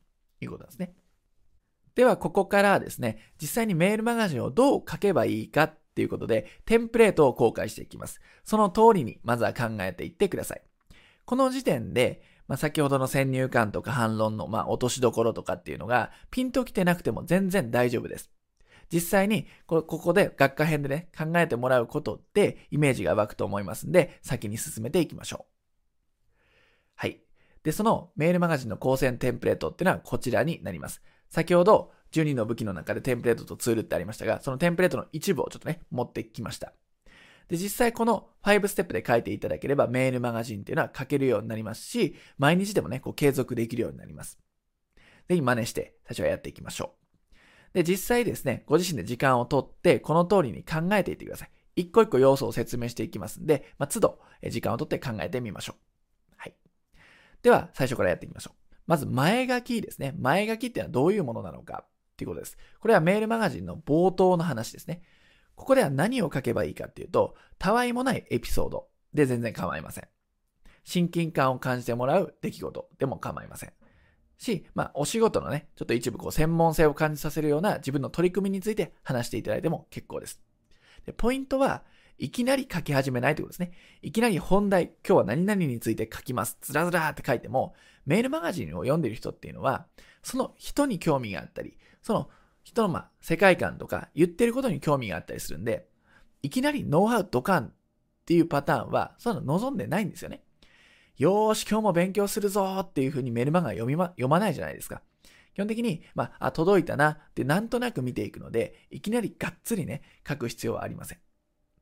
[0.41, 0.95] いうことなんですね。
[1.95, 8.21] では、ここからですね、実際にメールマガジンをどう書けばいいかっていうことで、テンプレートを公開していきます。
[8.45, 10.63] その通りに、まずは考えていってください。
[11.27, 18.31] この時点で、まあ、先ほどの先入観とか反論の、まあ、落としどころとかっていうのが、ピンときてなくても全然大丈夫です。
[18.93, 25.53] 実際にこ、ここで学科編でね、考えてもらうことでイメージが湧くと思いますんで、先に進めていきましょう。
[26.97, 27.23] はい。
[27.63, 31.01] で、そのメールマガジンの構成テンプレートっていうのはこちらになります。
[31.31, 36.75] 先ほど12の武器の中でテンプレートとツールってありましたが、そのテンプレートの一部をちょっとね、持ってきました。
[37.49, 44.39] で、実際この5ステップで書いていただければメールマガジンっていうのは書けるようになりますし、毎日でもね、こう継続できるようになります。
[45.29, 47.03] ぜひ真似して最初はやっていきましょう。
[47.75, 51.51] で、実際ですね、ご自身で時間をとって、この通りに考えていってください。
[51.75, 56.35] 一個一個要素を説明していきますんで、まあ、都度、時間をとって考えてみましょう。
[56.37, 56.55] はい。
[57.43, 58.75] では、最初からやっていきましょう。
[58.87, 60.15] まず、前書きですね。
[60.19, 62.59] 前書きっていうのはどういうものなのかっていうことです。
[62.81, 65.03] これはメールマガジンの冒頭の話ですね。
[65.55, 70.09] ここでは何を書けばいいかっていうと、たわいもないエピソードで全然構いません。
[70.85, 73.73] 親近感を感じてもらう出来事でも構いません。
[74.39, 80.41] し、まあ、お仕事のね、ちょっと一部こう専門性を感じさせるような自分の取り組みについて話していただいても結構です。
[81.07, 81.85] でポイントは、
[82.19, 83.77] いきなり書き始めないということですね。
[84.03, 86.57] いきなり本題、今日は何々について書きます。
[86.61, 87.75] ずらずらって書いても、
[88.07, 89.87] メールマガジンを読んでる人っていうのは、
[90.23, 92.31] その人に興味があったり、その
[92.73, 95.87] 人のまあ世界観とか言ってることに興味があったりするんで、
[96.43, 100.43] いきなりノウハウドカンっていうパターンは、その望んでないんですよね。
[101.19, 105.03] よーし、今日も勉強するぞーっていう風にメルマガ読みま、読まないじゃないですか。
[105.55, 111.19] 基本的に、まあ、あ、届いたなってなんとなく見ていくので、いきなりがっつりね、書く必要はありません。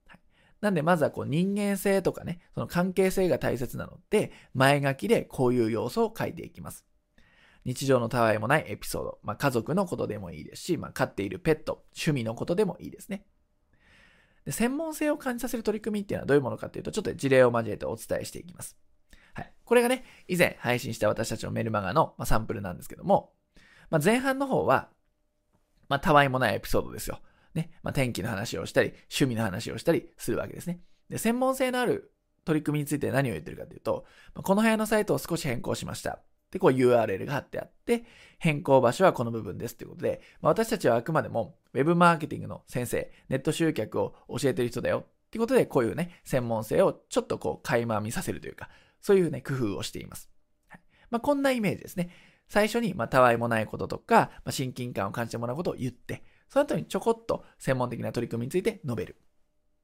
[0.09, 0.21] はい、
[0.61, 6.85] なんで、まずはこう人間性とかね、その関係性が大切なので、前書きでこういう要素を書いていきます。
[7.65, 13.25] 日常のたわいもないエピソード、まあ、家族のことでもいいですし、まあ、飼っているペット、趣味のことでもいいですね。
[14.45, 18.77] で専門性を感じさせる取り組みっていうのはどういうものかっていうと、ちょっと事例を交えてお伝えしていきます。
[19.35, 19.53] はい。
[19.65, 23.33] これがね、以前配信した私たちのメルマガの、まあサンプルなんですけども、
[23.91, 24.89] まあ、前半の方は、
[25.89, 27.21] まあ、たわいもないエピソードですよ。
[27.55, 27.71] ね。
[27.83, 30.81] まあ、天気の話をしたり、趣味の話をしたりするわけですね。
[31.09, 32.13] で、専門性のある
[32.45, 36.21] 取り組みについて何を言ってるかというと、まあ、この部屋のサイトを少し変更しました。
[36.51, 38.05] で、こう URL が貼ってあって、
[38.39, 48.69] 変更場所はこの部分ですということで、まあ、私たちはあくまでも Web マーケティングの先生、ネット集客を教えてる人だよっていうことで、こういうね、専門性をちょっとこう垣間見させるというか、
[49.01, 50.31] そういうね、工夫をしています。
[50.69, 52.11] はい、まあ、こんなイメージですね。
[52.49, 59.17] 最初に、まあ、たわいもないこととか、まあ、親近感を感じてもらうことを言って、その後にちょこっと専門的な取り組みについて述べる。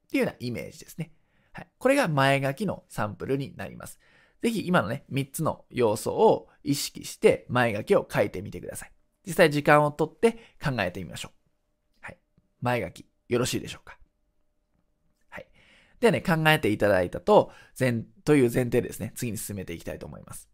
[0.07, 1.13] っていうようなイメージですね。
[1.53, 1.69] はい。
[1.79, 4.01] これが前書きのサンプルになります。
[4.47, 8.93] ぜひ今のね、3つの要素を意識して前書きを書いてみてください。
[9.27, 11.99] 実際時間をとって考えてみましょう。
[12.01, 12.19] はい。
[12.61, 13.99] 前書き、よろしいでしょうか？
[15.31, 15.49] はい。
[15.99, 20.49] ではね、考えていただいたと、前、という前提でですね、次に進めていきたいと思います。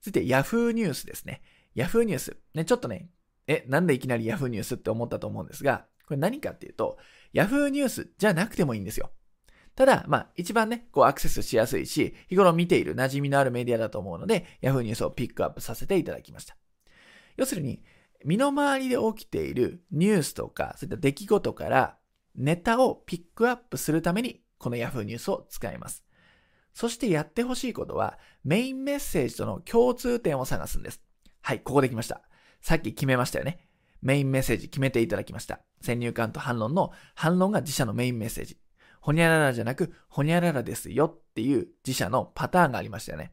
[0.00, 1.42] 続いて Yahoo ニュースですね。
[1.74, 2.36] Yahoo ニュース。
[2.54, 3.10] ね、ちょっとね、
[3.48, 6.98] え、なんでいきなり Yahoo ニュースって思ったと思うんですが、これ何かっていうと、
[7.34, 9.10] Yahoo ニュースじゃなくてもいいんですよ。
[9.74, 16.56] ただ、まあ、一番ね、こうアクセスしやすいし、日頃見ている馴染みのあるメディアだと思うので、Yahoo ニュースをピックアップさせていただきました。
[17.36, 17.82] 要するに、
[18.24, 21.96] 身の回りで起きているニュースとか、そういった出来事から
[22.34, 26.04] ネタをピックアップするために、この Yahoo ニュースを使います。
[26.74, 31.02] そしてやってほしいことは、メインメッセージとの共通点を探すんです。
[31.40, 32.22] はい、ここできました。
[32.60, 33.68] さっき決めましたよね。
[34.02, 35.60] メインメッセージ決めていただきました。
[35.80, 38.58] 先入観と反論の反論が自社のメインメッセージ。
[39.02, 43.32] ほにゃららじゃなく、ほにゃららですよっていう自社のパターンがありましたよね。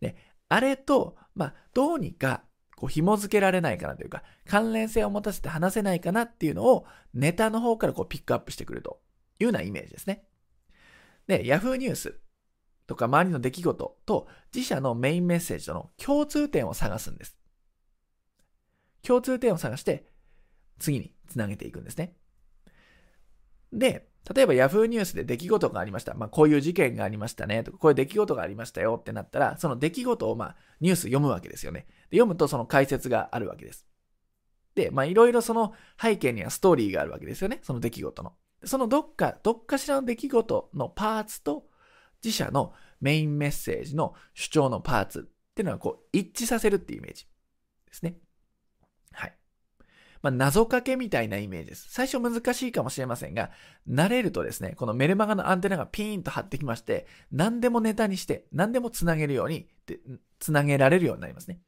[0.00, 0.16] で、
[0.48, 2.44] あれと、まあ、どうにか、
[2.76, 9.00] こう、紐付けられないかなというか、関連性を持たせて話せないかなっていうのを、ネタの方からこう、ピックアップしてくると
[9.40, 10.24] いうようなイメージですね。
[11.26, 12.20] で、Yahoo ニュース
[12.86, 17.38] とか周りの出来事と自社のメインメッセージとの共通点を探すんです。
[19.02, 20.06] 共通点を探して
[20.78, 22.14] 次につなげていくんですね。
[23.72, 26.14] で、例えば Yahoo ニュースで出来事がありました。
[26.14, 27.62] まあ、こういう事件がありましたね。
[27.64, 31.86] とか、こういう出来事がありましたよってなったら、その出来事をまあ、ニュース読むわけですよね。
[32.10, 33.86] で読むとその解説があるわけです。
[34.74, 37.60] で、まあ、いろいろその背景にはストーリーがあるわけですよね。
[37.62, 38.32] その出来事の。
[38.64, 41.66] そのどっか、どっかしらの出来事のパーツと
[42.22, 47.24] 自社のメインメッセージの主張のパーツっていうのはこう一致させるっていうイメージ
[47.86, 48.16] ですね。
[50.22, 51.88] まあ、謎かけみたいなイメージです。
[51.90, 53.50] 最初難しいかもしれませんが、
[53.88, 59.68] 慣れるとですね、このメルマガのアンテナがピーンと張ってきまして、何でもネタにして、何でもつなげるように、
[60.38, 61.60] つなげられるようになりますね。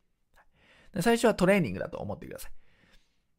[1.00, 2.52] 最初はトレーニングだと思ってください。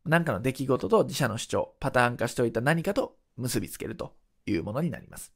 [0.05, 5.33] 何かの出来事と自社の主張、パターン化しておいた何かと結びつけるというものになります。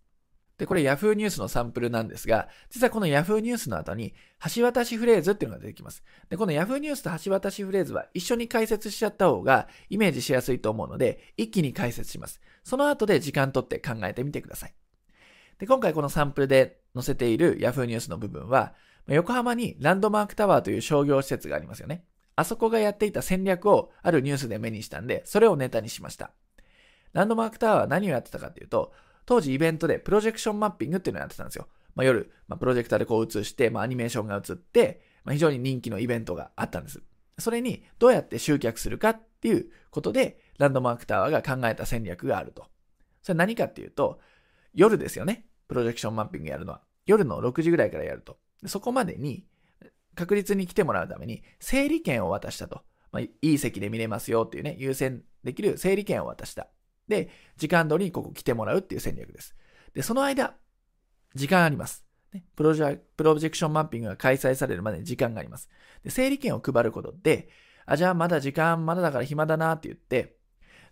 [0.58, 4.14] で、これ Yahoo ニュースのサンプルなんですが、実はこの Yahoo ニュースの後に、
[4.56, 6.04] 橋渡しフレーズっていうのが出てきます。
[6.30, 12.40] で、この Yahoo ニュースと橋渡しフレーズは一緒に解説しちゃった方がイメージしやすいと思うので、一気に解説します。
[12.64, 14.74] その後で時間とって考えてみてください。
[15.60, 18.74] で、今回このサンプルで載せている Yahoo ニュースの部分は、
[19.08, 22.06] 横浜にランドマークタワーという商業施設がありますよね。
[22.36, 26.32] あそこがやっていた戦略をあるニュースで目にしたんで、それをネタにしました。
[27.14, 28.92] ランドマークタワーは何をやってたかっていうと、
[29.26, 31.68] 当時イベントでプロジェクションマッピングっていうのをやってたんですよ。
[31.96, 37.02] まあ、夜、まあ、プロジェクターでこう映して、まあ、アニメーションが映って、まあ、非常に人気のイベントがあったんです。
[37.40, 42.68] それにどうやって集客するかっていうことで、ランドマークタワーが考えた戦略があると。
[43.22, 44.20] それ何かっていうと、
[44.74, 45.48] 夜ですよね。
[45.68, 46.82] プロジェクションマッピングやるのは。
[47.06, 48.38] 夜の6時ぐらいからやると。
[48.68, 49.46] そこまでに、
[50.16, 52.82] 確実に来てもらうために、整理券を渡したと。
[53.12, 56.68] まあ、いい席で見れますよっていうね、優先できる整理券を渡した。
[57.08, 59.56] で、時間通りにここ来てもらうっていう戦略です。
[59.94, 60.56] で、その間、
[61.36, 62.06] 時間あります。
[62.56, 65.70] プロジェプロジェクションマッピングが開催されるまでに時間があります。
[66.04, 67.50] で、整理券を配ることで、
[67.86, 70.38] あ、じゃあまだ時間まだだから暇だなって言って、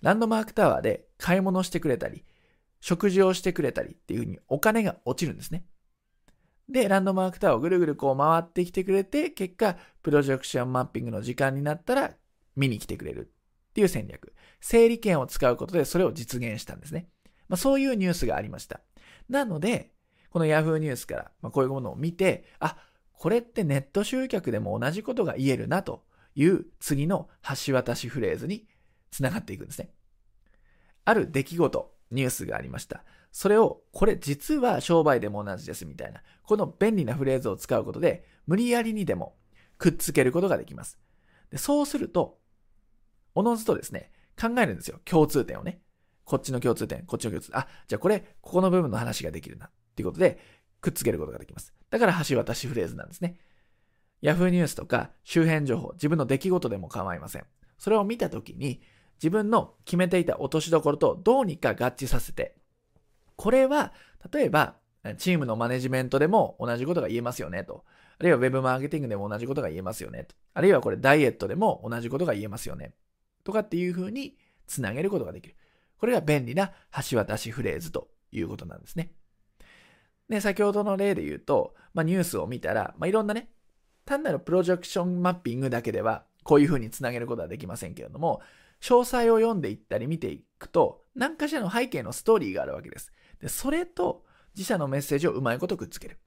[0.02, 2.26] ランドマークタワーで買い物してくれたり、
[2.80, 5.66] 食事をしてくれたりっていうふうにお金が落ちるんですね。
[6.70, 12.14] で、ランドマークタワーをぐるぐるこう回ってきてくれて、結果、プロジェクションマッピングの時間になったら
[12.56, 13.32] 見に来てくれる
[13.70, 14.34] っていう戦略。
[14.64, 17.10] 整理券を使うことでそれを実現したんですね。
[17.50, 18.80] まあ、そういうニュースがありました。
[19.28, 19.92] なので、
[20.30, 22.78] この Yahoo ニュースから、まあ、こういうものを見て、あ、
[23.12, 27.28] これってネット集客でも同じことが言えるなという次の
[27.66, 28.66] 橋渡しフレーズに
[29.12, 29.90] つながっていくんですね。
[31.04, 33.04] ある出来事、ニュースがありました。
[33.34, 39.36] それを、これ実は商売でも同じですみたいな、この便利なフレーズを使うことで、無理やりにでも
[39.78, 40.98] くっつけることができます。
[41.52, 42.40] でそうすると、
[43.36, 45.00] おのずとですね、考えるんですよ。
[45.06, 45.82] 共通点をね。
[46.26, 47.60] こっちの共通点、こっちの共通点。
[47.60, 49.68] あ、じゃあこれ、ここの部分の話ができるな。
[49.68, 50.40] っていうことで、
[50.82, 51.74] くっつけることができます。
[51.90, 53.38] だから橋渡しフレーズなんですね。
[54.22, 57.46] Yahoo ニュースとか周辺情報、自分の出来事でも構いません。
[57.78, 58.82] それを見たときに、
[59.22, 62.56] 自分の決めていた落としどころとどうにか合致させて、
[63.36, 63.94] これは、
[64.32, 64.76] 例えば、
[65.18, 67.84] チームのマネジメントでも同じことが言えますよねと。
[68.20, 70.36] あるいは Web マーケティングでも同じことが言えますよねと。
[70.54, 72.94] あるいはこれダイエットでも同じことが言えますよね。
[73.44, 74.38] とかっていうふうに
[74.68, 75.56] つなげることができる。
[75.98, 76.72] これが便利な
[77.10, 79.12] 橋渡しフレーズということなんですね。
[80.30, 83.50] で、先ほどの例で言うと、まあ、ニュースを見たら、まあ、いろんなね、
[84.06, 88.42] 単なるプロジェクションマッピングだけでは、こういう風につなげることはできませんけれども、
[88.82, 93.14] 詳細を読んでいったり見ていくと、何かしらの背景のストーリーがあるわけです。
[93.40, 94.26] で、それと
[94.56, 96.20] 自社のメッセージをうまいことくっつける。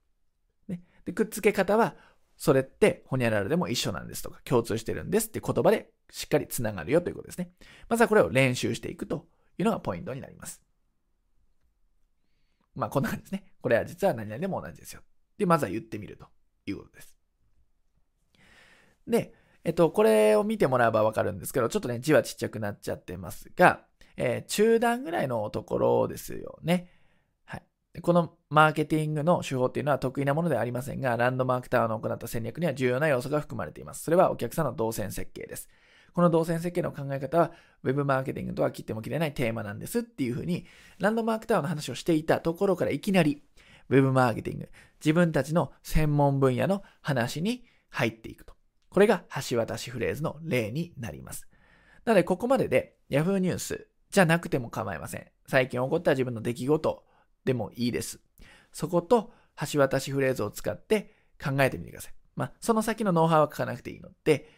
[0.67, 0.81] ね。
[1.05, 1.95] で、くっつけ方は、
[2.37, 7.51] それってホニャララでも一緒なんですとか、共通してるんですって言葉でしっかりつながるよということですね。
[7.89, 9.27] まずはこれを練習していくと
[9.57, 10.61] いうのがポイントになります。
[12.75, 13.43] まあ、こんな感じですね。
[13.59, 15.01] これは実は何々でも同じですよ。
[15.37, 16.27] で、まずは言ってみると
[16.67, 17.17] いうことです。
[19.07, 19.33] で、
[19.63, 23.85] えっと、これを見てもらえばわかるんですけど、ちょっとね、字はちっちゃくなっちゃってますが、
[24.15, 26.89] えー、中段ぐらいのところですよね。
[28.01, 34.03] このマーケティングの手法っていうのは得意なものではありませんが、ランドマークタワーの行った戦略には重要な要素が含まれています。
[34.03, 35.67] それはお客さんの動線設計です。
[36.13, 37.51] この動線設計の考え方は、
[37.83, 40.65] ウェブマーケティングとは切っても切れないテーマなんですっていうふうに、
[40.99, 43.43] ランドマークタワーの話をしていたところからいきなり、
[43.89, 44.69] ウェブマーケティング、
[44.99, 48.53] 自分たちの専門分野の話に入っていくと。
[48.89, 51.47] これが橋渡しフレーズの例になります。
[52.05, 55.27] なので、ここまでで Yahoo ニュースじゃなくても構いません。
[55.47, 57.03] 最近起こった自分の出来事
[57.47, 58.19] でもいいです。
[58.71, 59.31] そこと
[59.71, 62.13] 橋渡しフレーズを使って考えてみてください。
[62.35, 64.49] まあ、その先のノウハウは書かなくていいので、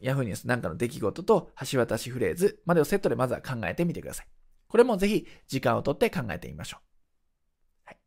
[0.00, 4.28] Yahoo ニュースなんかの出来事と橋渡しフレーズまでをセットでまずは考えてみてください。
[4.68, 6.80] これもぜひ時間をとって考えてみましょう。
[7.86, 7.98] はい。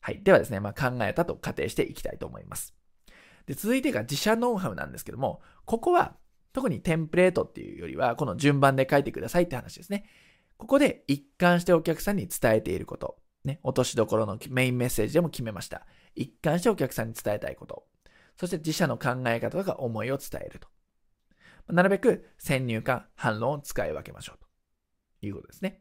[0.00, 0.22] はい。
[0.22, 2.74] ではですね、まあ、考えたと仮定していきたいと思います。
[3.46, 6.16] で、続いてが自社ノウハウなんですけども、ここは
[6.52, 10.06] 特にテンプレートっていうよりは、この順番で書いてくださいって話ですね。
[10.58, 13.16] ここで一貫してお客さんに伝えていること。
[13.44, 15.86] ね、落としどころのメインメッセージでも決めました。
[16.14, 17.86] 一貫してお客さんに伝えたいこと。
[18.36, 20.68] そして自社の考え方とか思いを伝えると。
[21.72, 25.80] なるべく先入観、反論を使い分けましょうということですね。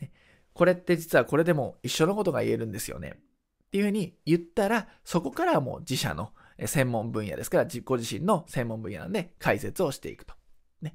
[0.00, 0.12] ね
[0.52, 3.14] これって実はこれでも一緒のことが言えるんですよね。
[3.16, 6.32] っていうふうに言ったら、そこからはもう自社の
[6.64, 10.34] 専門分野ですから、ご自身の専門分野なんで解説をしていくと。
[10.82, 10.94] ね。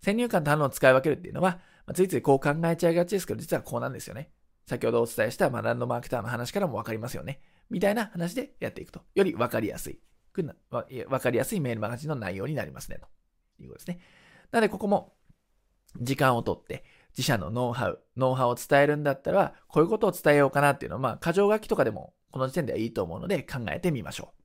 [0.00, 4.30] 先入観と反応を使い分けるっていうのは、まあ、ついついこう考えちゃいがちですけど、実はこうなんですよね。
[4.66, 7.40] 先ほどお伝えした、まあ、ランドマーケターの話からもわかりますよね。
[7.70, 9.00] みたいな話でやっていくと。
[9.14, 10.00] よりわかりやすい。
[11.08, 12.98] わかりやすいメールマガジンの内容になりますね。
[12.98, 14.00] ということですね。
[14.50, 15.14] なので、ここも
[16.00, 16.84] 時間をとって、
[17.16, 24.42] 自社のノウハウ、ノウハウを伝えるんだったら、こういうことを伝えようかなっていうのは、まあ、箇条書きとかでも、この時点ではいいと思うので考えてみましょう。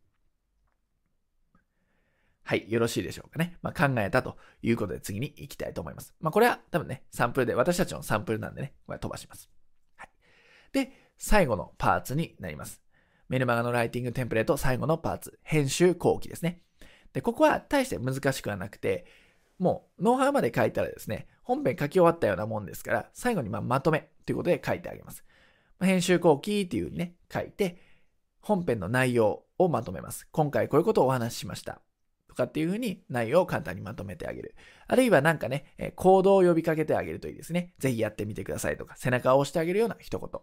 [2.52, 2.66] はい。
[2.68, 3.58] よろしいでしょうかね。
[3.62, 6.14] まあ、考えたということで次に行きたいと思います。
[6.20, 9.50] まあ、これは多分ね、サンプルで、私たちのサンプルなんでね、これ飛ばします。
[9.96, 10.10] はい。
[10.74, 12.82] で、最後のパーツになります。
[13.30, 16.62] メルマガのライティングテンプレート最後のパーツ、編集後期ですね。
[17.14, 19.06] で、ここは大して難しくはなくて、
[19.58, 25.24] もう、ノウハウまで書いたらですね、本編書き終わったようなもんですから、最後にままとめということで書いてあげます。
[25.80, 27.78] 編集後期っていう風にね、書いて、
[28.42, 30.28] 本編の内容をまとめます。
[30.34, 31.82] 今回こういうことをお話ししました。
[32.32, 34.56] とかっていう風に内容を簡単にまとめてあげる。
[34.88, 37.74] あるいはなんかね、え行動を呼びかけてあげるといいですね。
[37.78, 40.42] ぜひやってみてくださいとか、背中を押してあげるような一言。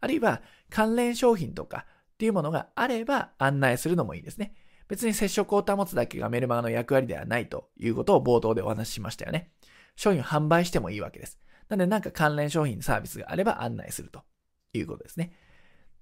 [0.00, 4.54] あるいは関連商品とかっていうものがあれば案内するのもいいですね。
[4.88, 9.50] 別に接触を保つだけがメルマガの役割ではないということを冒頭でお話ししましたよね。
[9.96, 11.38] 商品を販売してもいいわけです。
[11.68, 14.22] なのでなんか関連商品サービスがあれば案内すると
[14.72, 15.32] いうことですね。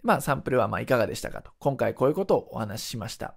[0.03, 1.51] まあサンプルはまあいかがでしたかと。
[1.59, 3.37] 今回こういうことをお話ししました。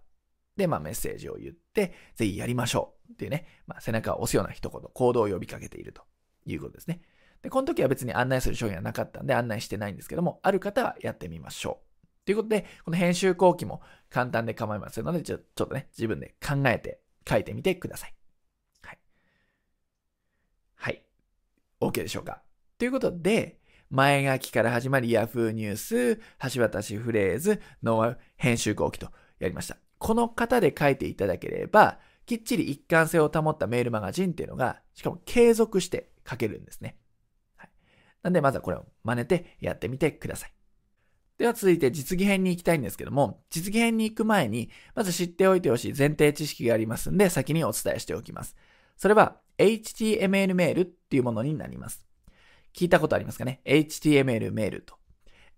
[0.60, 6.04] で、まあメッセージを言って、ぜひやりましょうっていうね、まあ背中を押すような一言、行動を呼びかけていると
[6.46, 7.02] いうことですね。
[7.42, 12.26] で、この時は別に案内する商品はなかったんで案内してないんですけども、ある方はやってみましょう。
[12.26, 18.14] ということで、この編集後期も簡単で構いませんので、ちょっとね、自分で考えて書いてみてください。
[18.84, 19.00] はい。
[20.76, 21.04] はい。
[21.82, 22.44] OK でしょうか
[22.78, 26.22] ということで、前書きから始まり Yahoo ニュース、
[26.54, 29.89] 橋渡しフレーズ、ノウハウ、編集後期とやりました。
[30.00, 36.98] この方で書いていただければ、きっちり一貫性を保ったメールマガジンっていうのが、しかも継続して書けるんですね。
[37.58, 37.70] はい。
[38.24, 40.54] なんで、まずはこれを真似てやってみてください。
[41.38, 48.56] では続いて実技編に行きたいんですけども、実技編に行く前に、まず知っておいてほしい前提知識がありますんで、先にお伝えしておきます。
[48.98, 52.06] それは、HTML メールっていうものになります。
[52.74, 54.96] 聞いたことありますかね ?HTML メールと。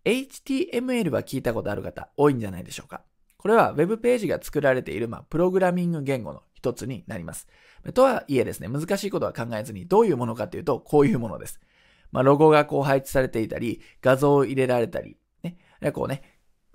[0.06, 3.04] HTML は聞いたことある方多いんじゃないでしょうか？
[3.42, 7.48] これは Web ページが作られている、まあ、プログラミング言語の一つになります。
[7.96, 11.60] とはいえですね、難しいことは考えずにどういうものかというと、こういうものです。
[12.12, 15.58] まあ、ロゴがこう配置されていたり、画像を入れられたり、ね
[15.92, 16.22] こうね、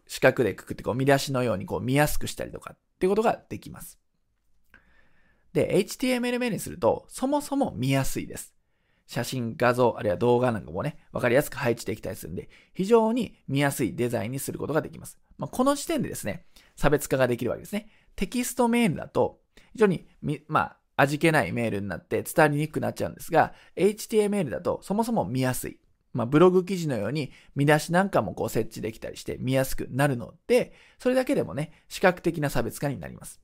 [0.09, 4.01] 四角でくくってこう見出しのようにこう見やすくしたりとかっていうことができます。
[5.53, 8.57] で、HTML メにすると、そもそも見やすいです。
[9.07, 15.19] 写真、画像、あるいは動画なんかもね、わかりやすく配置できたりするんで、非常に見やすいデザインにすることができます。
[15.39, 16.45] まあ、この時点でですね、
[16.77, 17.89] 差別化ができるわけですね。
[18.15, 19.41] テキストメールだと、
[19.73, 20.07] 非常に、
[20.49, 25.79] まあ、味気ないメールになって伝わりにくくなっちゃうんですが、HTML だとそもそも見やすい。
[26.15, 33.43] まあ、ブログ記事のように見出しなんかもこう設置できたりして見やすくなるので、それだけでもね、視覚的な差別化になります。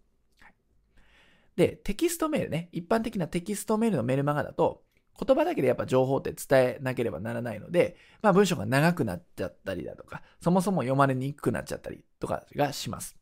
[1.54, 4.82] で、テキストメールね、一般的なテキストメールのメルマガだと、
[5.22, 13.21] 言葉だけでやっぱ情報って伝えなければならないので、まあ文章が長くなっちゃったりだとか、そもそも読まれにくくなっちゃったりとかがします。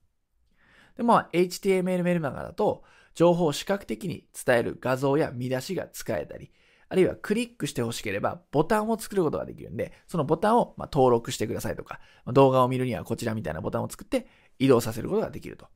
[0.96, 2.84] でも、HTML メルマガだと、
[3.14, 6.50] 情報を視覚的に伝える画像や見出しが使えたり、
[6.88, 14.26] あるいはクリックしてほしければボタンを作ることができるんで、そのボタンをま登録してくださいとか、動画を見るにはこちらみたいなボタンを作って
[14.58, 15.68] 移動させることができると。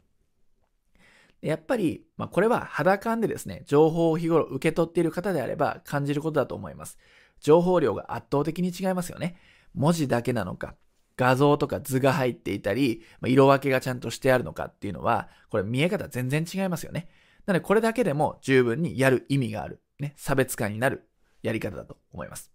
[1.41, 6.99] やっぱり、まあ、これは肌感でですね、情報を日頃受け取っている方であれば感じることだと思います。
[7.41, 9.37] 情報量が圧倒的に違いますよね。
[9.75, 10.75] 文字だけなのか、
[11.17, 17.09] 画像とか図が入っていたり、ま色分けがちゃんとしてあるのかっていうのは、これ見え方全然違いますよね。
[17.47, 19.81] なのでこれだけでも十分にやる意味がある。
[20.01, 21.09] ね、差別化になる
[21.43, 22.51] やり方だと思います。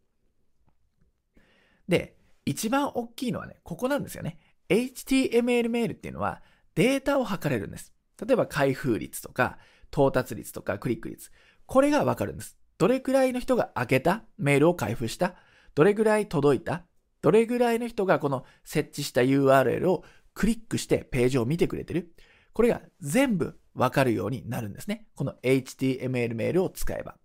[1.88, 4.40] で、一番大きいのはね、ここなんですよね。
[4.68, 6.42] HTML メールっていうのは
[6.76, 7.94] データを測れるんです。
[8.26, 9.58] 例えば開封率とか、
[9.92, 11.32] 到達率とかクリック率。
[11.66, 12.58] これがわかるんです。
[12.78, 14.24] どれくらいの人が開けた？
[14.38, 15.36] メールを開封した？
[15.76, 16.86] どれくらい届いた？
[17.22, 20.04] どれくらいの人がこの設置した URL を
[20.34, 22.14] クリックしてページを見てくれてる
[22.54, 25.06] これが全部わかるようになるんですね。
[25.16, 27.16] この HTML メールを使えば。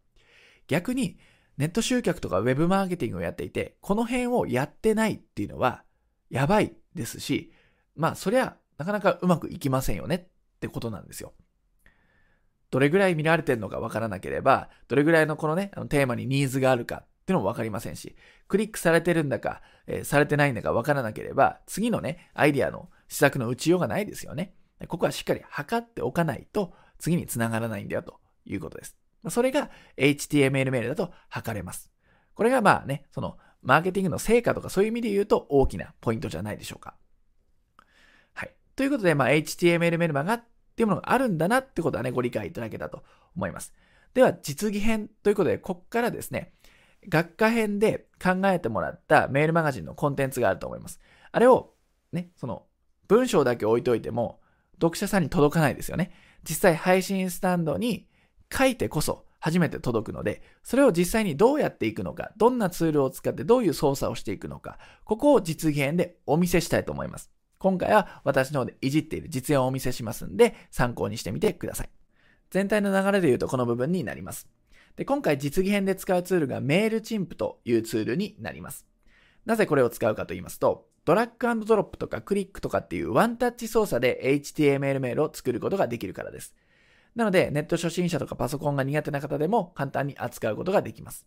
[0.69, 1.19] 逆に、
[1.57, 5.83] ネット集客とか Web マーケティングをやっていて、この辺をやってないっていうのは、
[6.31, 7.53] やばいですし、
[7.97, 11.33] まあ、そりゃ、なかなかうまくいきませんよねってことなんですよ。
[12.71, 18.15] どれぐらい見られてるのかわからなければ、どれぐらいのこのね、あのテーマにニーズがあるかってのもわかりませんし、
[18.49, 24.55] クリックされてるんだか、えー、されてないんだかわからなければ、次のね、アイディアの施策の打ちようがないですよね。
[24.89, 28.97] ここはしっかり測っておかないと、次につながらないんだよということです。
[29.31, 31.91] それが HTML メールだと測れます。
[32.35, 36.95] これがまあね、そのマーケティングの成果とかそういう意味で言うと大きなポイントじゃないでしょうか。
[38.35, 38.55] はい。
[38.77, 40.45] ということで、まあ HTML メルマガっ
[40.77, 43.03] ていうものがあるんだなってことはね、ご理解いただけたと
[43.35, 43.73] 思います。
[44.13, 46.53] では、実技編ということで、こっからですね、
[47.09, 51.01] 学科編で考えてもらったメールマガジンのコンテンツがあると思います。
[51.33, 51.73] あれを、
[52.13, 52.65] ね、その、
[53.09, 54.41] 文章だけ置いといても、
[54.81, 56.13] 読者さんに届かないですよね。
[56.49, 58.07] 実際配信スタンドに
[58.53, 67.31] 書いてこそ初めて届くので、それを実際にどうやっていくのか、どんなツールを使ってどういう操作をしていくのか、ここを実現でお見せしたいと思います。
[67.59, 71.91] 今回は私の方でいじっている実演をお見せしますんで、参考にしてみてください。
[72.51, 74.49] 全体の流れで言うとこの部分になります。
[74.97, 78.87] で、今回実技編で使うツールがメールチンプというツールになります。
[79.45, 86.55] なぜこれを使うかと言いますと、ドラッグドロップとかクリックとかっていうワンタッチ操作で HTML メールを作ることができるからです。
[87.15, 91.27] なので、ネット初心者とかパソコンが苦手な方でも簡単に扱うことができます。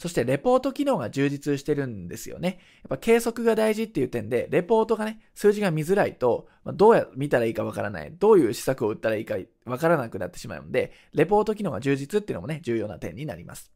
[0.00, 2.58] そして、レポート機能が充実してるんですよね。
[2.76, 9.36] やっぱ計測が大事っていう点で、レポートがね、数字が見づらいと、まあ、どうや、見たらいいかわからない、どういう施策を打ったらいいか
[9.66, 13.70] わからなくなってしまうので、レポート機能が充実っていうのもね、重要な点になります。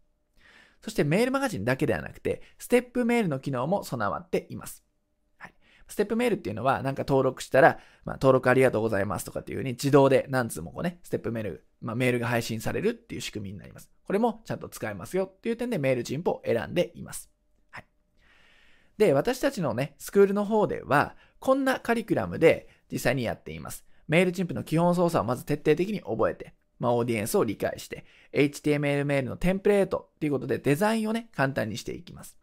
[0.81, 4.83] そしてメールマガジンだけではなくて、ステップメールの機能も備わっています。
[5.89, 13.91] ステップメールっていうのは、なんか登録したら、まあ、登録ありがとうございますとかっていう風に自動で何通もこうね、ステップメール、まあ、メールが配信されるっていう仕組みになります。
[14.07, 17.31] これもちゃんと使えますよっていう点でメールチンプを選んでいます。
[17.71, 17.85] はい。
[18.99, 23.85] で、私たちのね、スクールの方では、こんなカリキュラムで実際にやっています。
[24.09, 32.37] メールチンプの基本操作をまず徹底的に覚えて、まあ、オーディエンスを理解して、HTML メールのテンプレートっていうことでデザインをね、簡単にしていきます。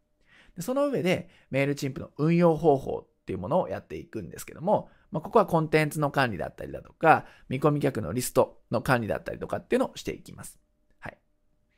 [0.59, 10.59] その上で、メールチンプの運用方法っていうものをやっていくんですけども、まあ、ここはコンテンツの管理だったりだとか、見込み客のリストの管理だったりとかっていうのをしていきます。
[10.99, 11.17] はい。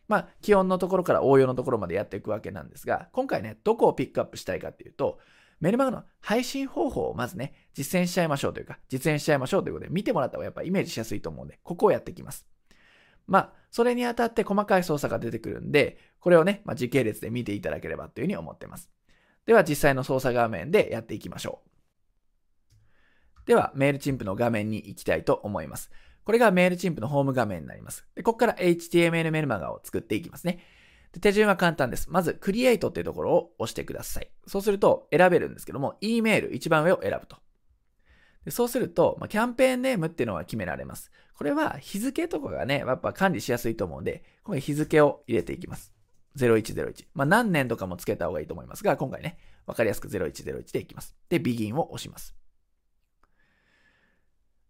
[0.08, 5.20] まあ、基本のところから応用のところまでやっていくわけなんですが、今回ね、どこをピックアップしたいかっていうと、
[5.60, 12.46] メルマガの配信方法をまずね、実践しちゃいましょうというか、実演しちゃいましょうということで、見てもらった方がやっぱイメージしやすいと思うんで、ここをやっていきます。
[13.28, 18.90] まあ、それにあたって細かい操作が出てくるんで、これをね、まあ、時系列で見ていただければというふうに思ってます。
[19.46, 21.70] では実際の操作画面でやっていきましょう。
[23.46, 25.92] では、メールチンプの画面に行きたいと思います。
[26.24, 28.06] これがメールチンプのホーム画面になります。
[28.16, 30.60] で、ここから HTML メルマガを作っていきますね。
[31.12, 32.10] で手順は簡単です。
[32.10, 34.30] まず、クリエイトっていうところを押してください。
[34.48, 37.38] そうすると選べるんですけども、E メール一番上を選ぶと。
[38.46, 41.12] でそうすると、まあ、キャンペーンネームっていうのは決められます。
[41.36, 45.93] これは日付とかがね、やっぱ管理しやすいと思うんで、今回日付を入れていきます。
[46.38, 47.08] 0101。
[47.14, 51.16] まあ、何年とかもつけた方がいいと思いますが、今回ね、わかりやすく0101でいきます。
[51.30, 52.36] で、begin を押します。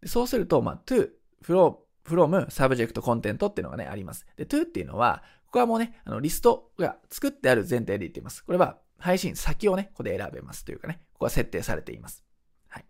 [0.05, 1.09] そうすると、まあ、to,
[1.43, 4.25] from, from, subject, content っていうのがね、あります。
[4.35, 8.43] で、to っていうのは、ここはもうね、あの、リストが作ってある前提で言っています。
[8.43, 12.23] これは、配信先をね、ここで選べますというかね、ここは設定されています。
[12.69, 12.85] はい。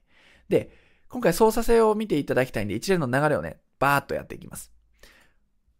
[0.49, 0.71] で、
[1.09, 4.72] 今回操作性を見ていただきたいんで、一連の流れをね、バーっとやっていきます。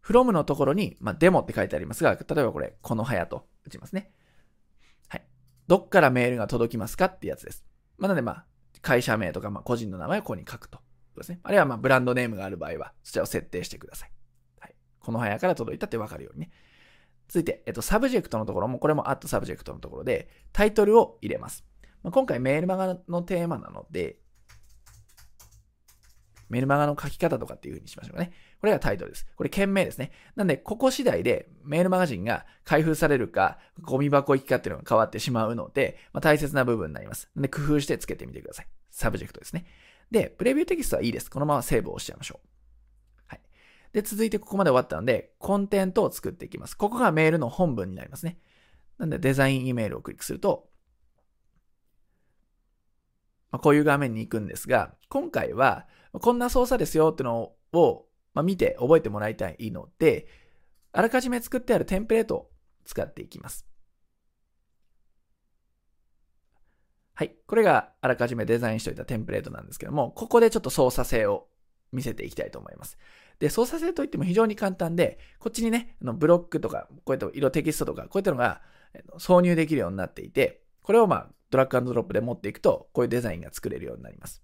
[0.04, 4.10] From のところに、まあ、デモって書いてありますが、例えばこれ、小早と打ちますね。
[5.08, 5.24] はい。
[5.66, 7.64] どっからメールが届きますかってやつです。
[7.96, 8.46] まあ、なので、まあ、
[8.82, 10.78] 会社名とか、まあ、個人の名前をここに書くと。
[11.16, 11.40] ですね。
[11.42, 14.10] あるいは、まあ、ブランドネームがある場合は、そちらを設定してください。
[14.58, 14.74] はい。
[15.00, 16.50] 小早から届いたってわかるようにね。
[17.28, 21.64] 続いて、えっと、サブジェクトのところも、これもアットサブジェクトのところで、タイトルを入れます。
[22.02, 24.18] まあ、今回メルマガのテーマなので、
[26.54, 28.32] メルマガの書き方とかっていう風にしましょうかね。
[28.60, 29.26] これがタイトルです。
[29.34, 30.12] これ件名ですね。
[30.36, 37.28] なんで、ここ次第でメールマガジンが開封されるか、ゴミ箱行きかっていうのが変わってしまうので、まあ、大切な部分になります。
[37.36, 38.68] で、工夫してつけてみてください。
[38.92, 39.66] サブジェクトですね。
[40.12, 41.28] で、プレビューテキストはいいです。
[41.28, 42.48] このままセーブをしちゃいましょう。
[43.26, 43.40] はい。
[43.92, 46.76] で、続いてここまで終わったので、コンテントを作っていきます。
[46.76, 48.38] ここがメールの本文になりますね。
[48.98, 50.68] なんで、デザイン E メールをクリックすると、
[53.54, 55.86] まあ、こういう画面に行くんですが、今回は、
[56.20, 60.26] こんな操作ですよってのを、まあ、見て覚えてもらいたいので、
[60.92, 62.50] あらかじめ作ってあるテンプレートを
[62.84, 63.66] 使っていきます。
[67.14, 67.36] はい。
[67.46, 71.46] これがあらかじめデザインしておいたテンプレートなんですけども、ここでちょっと操作性を
[71.92, 72.98] 見せていきたいと思います。
[73.38, 78.62] で、操作性といっても非常に簡単で、こっちにね、あのブロックとか、こういった色テキストとか、こういったのが
[79.18, 84.43] 挿入できるようになっていて、これをまあ、ドラッグドロップで持っていくと、こういうデザインが作れるようになります。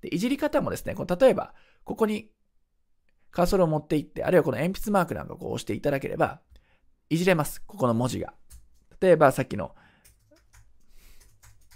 [0.00, 2.30] で、いじり方もですね、この例えば、ここに
[3.30, 6.40] カーソルを持っていって、あるいはこの鉛筆マークなんかをこう押していただければ、
[7.10, 7.62] いじれます。
[7.66, 8.34] ここの文字が。
[9.00, 9.74] 例えばさっきの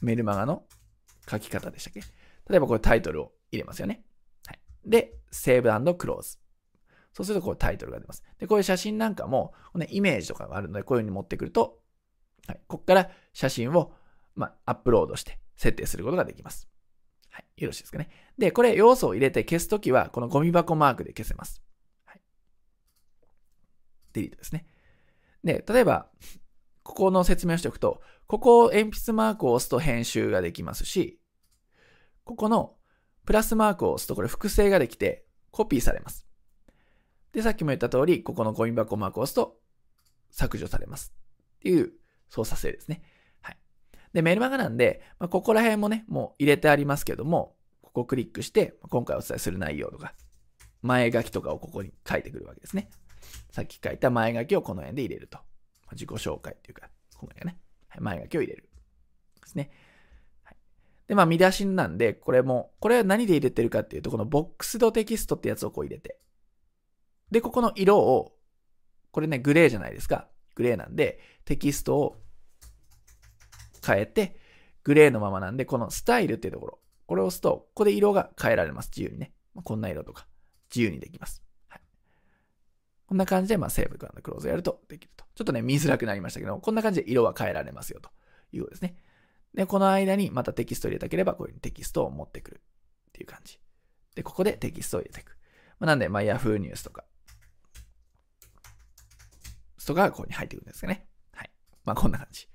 [0.00, 0.64] メルマガの
[1.30, 2.00] 書き方でしたっけ？
[2.48, 4.02] 例えばこれタイトルを入れますよね。
[4.46, 4.58] はい。
[4.86, 6.38] で、セーブクローズ。
[7.12, 8.22] そうするとこうタイトルが出ます。
[8.38, 11.78] で、こういう写真なんかも、ね、イメージとかがあるので、こういう風に持ってくると、
[12.46, 13.92] はい、ここから写真を、
[14.34, 16.68] まあ、アップロードして設定することができます。
[17.30, 17.44] はい。
[17.56, 18.10] よろしいですかね。
[18.38, 21.62] で、これ要素を入れて消すときは、このゴミ箱マークで消せます。
[22.04, 22.20] はい。
[24.12, 24.66] デリートですね。
[25.44, 26.08] で、例えば、
[26.82, 31.20] ここの説明をしておくと、ここを鉛筆マークを押すと編集ができますし、
[32.24, 32.76] ここの
[33.24, 36.26] プラスマークを押すとこれ複製ができてコピーされます。
[37.32, 39.58] で、さっきも言った通り、ここのゴミ箱マークを押すと
[40.30, 41.12] 削除されます。
[41.56, 41.92] っていう
[42.28, 43.02] 操作性ですね。
[44.12, 50.14] で、メルマガなんで、まあ、ここら辺もね、もう入れてありますけども、ここクリックして、今回お伝えする内容とか、
[50.82, 52.90] 前書きとかをここに書いてくるわけですね。
[53.50, 55.38] さっき書いた前書きをこの辺で入れると。
[55.92, 57.58] 自己紹介っていうか、この辺がね、
[57.98, 58.68] 前書きを入れる。
[59.40, 59.70] ですね。
[60.44, 60.56] はい、
[61.08, 66.18] で、まあ見出しなんで、これも、これは何で入れてるかっていうと、このボックスドテキストってやつをこう入れて。
[67.30, 68.36] で、ここの色を、
[69.10, 70.28] これね、グレーじゃないですか。
[70.54, 72.22] グレーなんで、テキストを
[73.84, 74.36] 変えて、
[74.84, 78.90] グレーのままなんで、このスタイルっていうところ、これを押すと、ここで色が変えられます。
[78.94, 79.32] 自由にね。
[79.64, 80.26] こんな色とか、
[80.70, 81.42] 自由にできます。
[81.68, 81.80] はい、
[83.06, 85.24] こんな感じで、まあ、セーブクローズやるとできると。
[85.34, 88.10] ちょっとね、見づらくなりましたけど、こんな感じで色は変えられますよと
[88.52, 88.96] いうことですね。
[89.54, 92.60] で、この間にまたテキストを入れたければ、こういうふうにテキストを持ってくる
[93.08, 93.58] っていう感じ。
[94.14, 95.36] で、ここでテキストを入れていく。
[95.80, 97.04] まあ、なんで、まあ、Yahoo ニュースとか、
[99.84, 101.08] とかがここに入ってくるんですかね。
[101.32, 101.50] はい。
[101.84, 102.48] まあ、こんな感じ。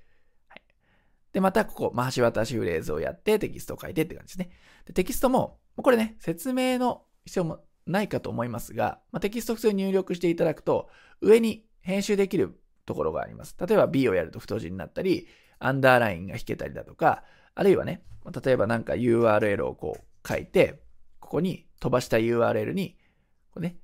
[1.36, 4.56] で、またここ、回し渡しフレーズをやってテキストを書いてって感じですね。
[4.86, 10.88] でテキストも、これね、説明の必要もないかと思いますが、まあ、テキスト普通に入力していただくと、
[11.20, 13.54] 上に編集できるところがあります。
[13.60, 15.28] 例えば B をやると太字になったり、
[15.58, 17.22] アンダーラインが引けたりだとか、
[17.54, 18.02] あるいはね、
[18.42, 20.80] 例えばなんか URL をこう書いて、
[21.20, 22.96] ここに飛ばした URL に、
[23.52, 23.76] こうね、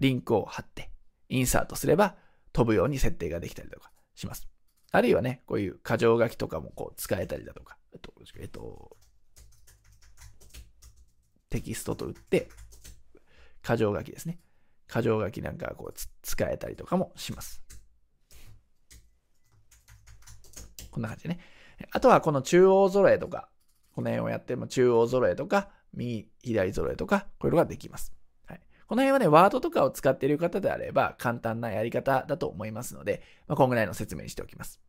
[0.00, 0.90] リンクを貼って、
[1.30, 2.16] インサートすれば
[2.52, 4.53] 飛ぶように設定ができたりとかします。
[4.94, 8.96] あるいはね、こういう箇条書きとかもこう使えたりだとか、えっと、
[11.50, 12.48] テキストと打って、
[13.66, 14.38] 箇条書きですね。
[14.88, 17.60] 箇条書きなんかこう使えたりとかもします。
[20.92, 21.40] こんな感じでね。
[21.90, 23.48] あとはこの中央揃えとか、
[23.96, 28.14] この辺をやっても中央揃えとか、右、左揃えとか、こういうのができます。
[28.46, 34.83] はい、この辺はね、ワードとかを使っている方であれば簡単なやり方だと思いますので、まあ、こんぐらいの説明にしておきます。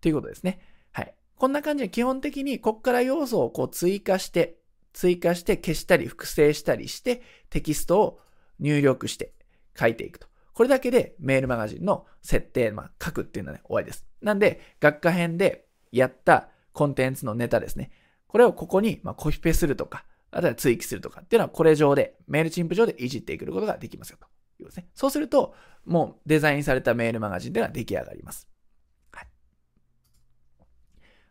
[0.00, 0.60] ということですね。
[0.92, 1.14] はい。
[1.36, 4.56] こんな感じで基本的にこっから要素をこう追加して、
[4.92, 8.20] 追加して消したり複製したりしてテキストを
[8.58, 9.32] 入力して
[9.78, 10.28] 書いていくと。
[10.58, 14.04] これだけでメールマガジンの設定、まあ、書くっていうのはね、終わりです。
[14.20, 17.92] なんで、学科編でやったコンテンツのネタですね。
[18.26, 24.26] これをここに、まコピペするとか、あとは追記するとかっていうのはこれ上で、メールチンプ上でいじっていくことができますよと
[24.60, 24.88] いうことですね。
[24.94, 28.48] そうすると、もうデザインされたメールマガジンでは出来上がります。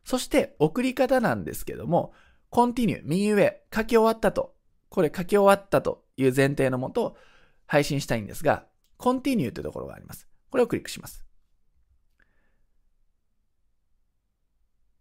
[0.08, 2.14] そして送り方なんですけども、
[2.50, 4.56] コンティニュー、右上、書き終わったと、
[4.88, 7.18] これ書き終わったという前提のもと
[7.66, 10.30] 配信したいんですが、コンティニューというところがあります。
[10.50, 11.26] これをクリックします。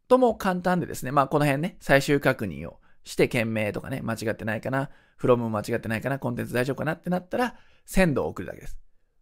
[0.08, 7.54] とも簡単でですね、まあこの辺ね、最終確認をして件名とかね、間違ってないかな、フロム間違ってないかな、コンテンツ大丈夫かなってなったら、
[7.84, 8.76] センドを送るだけです。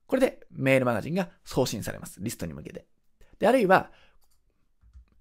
[0.06, 2.20] これでメールマガジンが送信されます。
[2.22, 2.86] リストに向けて。
[3.38, 3.90] で、あるいは、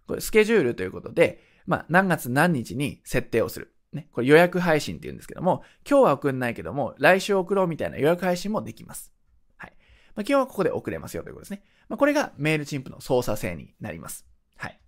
[0.07, 3.73] これスケジュールということで、まあ何月何日に設定をする。
[3.91, 9.13] ね、これ予約配信って言うんですけども、今日は送んないけども、来週送ろうみたいな予約配信もできます。
[9.55, 9.73] はい。
[10.15, 11.63] まあ、今日はここで送れますよということですね。
[11.89, 14.25] まあ、これがメールチンプの操作性になります。
[14.55, 14.79] はい、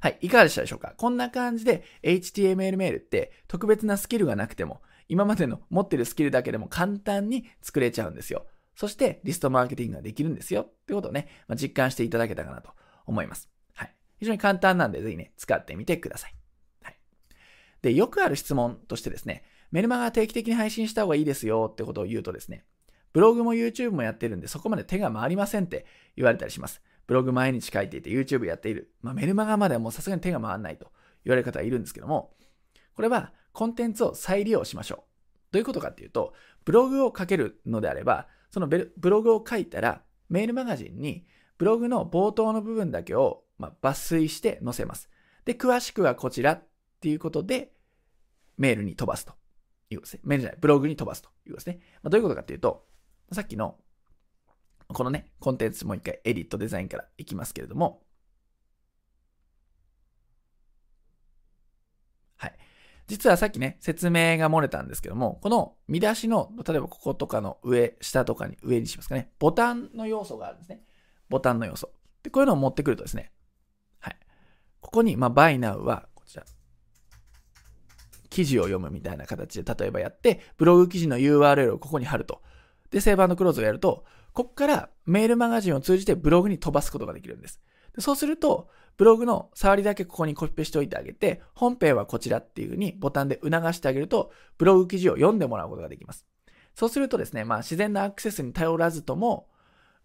[0.00, 0.94] はいかがでしたでしょうか？
[0.96, 8.46] こんな感じで HTML メールって特別なスキルがなくても、今までの持ってるスキルだけでも簡単に作れちゃうんですよ。
[8.76, 12.70] そしてリストマーケティングができるんですよってことをね、まあ、実感していただけたかなと
[13.04, 13.50] 思います。
[14.18, 16.34] 非常に簡単なんでぜひね、使ってみてください。
[16.82, 16.96] はい。
[17.82, 22.64] で、よくある質問としてですね、メルマガ定期的に配信した方がいいですよってことを言うとですね、
[23.12, 25.86] ブログも YouTube もやってるんでそこまで手が回りませんって
[26.16, 26.82] 言われたりします。
[27.06, 28.92] ブログ毎日書いていて YouTube やっている。
[29.02, 30.90] まあ、メルマガまではもうさすがに手が回らないと
[31.24, 32.34] 言われる方がいるんですけども、
[32.94, 34.98] これはコンテンツを再利用しましょう。
[35.52, 36.34] どういうことかっていうと、
[36.64, 41.26] ブログを書けるのであれば、そのブログを書いたら、メールマガジンに
[41.58, 45.08] ブログの冒頭の部分だけを、まあ抜粋して載せます。
[45.44, 46.66] で、詳しくはこちらっ
[47.00, 47.72] ていうことで、
[48.56, 49.32] メールに飛ばすと
[49.90, 50.20] いうことですね。
[50.24, 51.80] メールじゃない、ブログに飛ばすということですね。
[52.02, 52.86] まあ、どういうことかっていうと、
[53.32, 53.78] さっきの
[54.88, 58.02] このね、コンテンツもう一回エディットデザインからいきますけれども、
[62.36, 62.54] はい。
[63.06, 70.82] 実はさっきね、説明が漏れたんですけども、この見出しの、例えばこことかの上、下とかに上にしますかね、ボタンの要素があるんですね。
[71.28, 71.90] ボタンの要素。
[72.22, 73.32] で、こういうのを持ってくるとですね、
[74.84, 76.44] ここに、まあ、buy now は、こちら、
[78.28, 82.42] 記事を読むみたいな形で例えばやって、ブログ記事の URL をここに貼ると。
[82.90, 84.04] で、セーバーのクローズをやると、
[84.34, 87.62] ここからメールマガジンを通じてブログに飛ばすことができるんです。
[87.96, 88.68] でそうすると、
[88.98, 96.26] ブログの触りだけここにコピペしておいてあげて、本編はこちらっていう風にボタンで促してあげると、ブログ記事を読んでもらうことができます。
[96.74, 99.48] そうするとですね、まあ自然なアクセスに頼らずとも、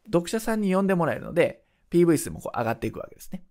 [0.05, 3.43] 読者さんに読んでもらえるので、PV 数もこう上がっていくわけですね。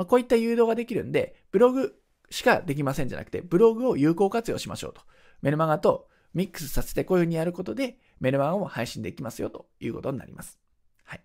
[0.00, 1.94] まあこういった誘導ができるんで、ブログ
[2.30, 5.02] しかできませんじゃなくて、ブログを有効活用しましょうと。
[5.42, 10.58] メルマガとミックスさせてこういう風にやることで、メルマガも配信できますよということになります。
[11.04, 11.20] はい。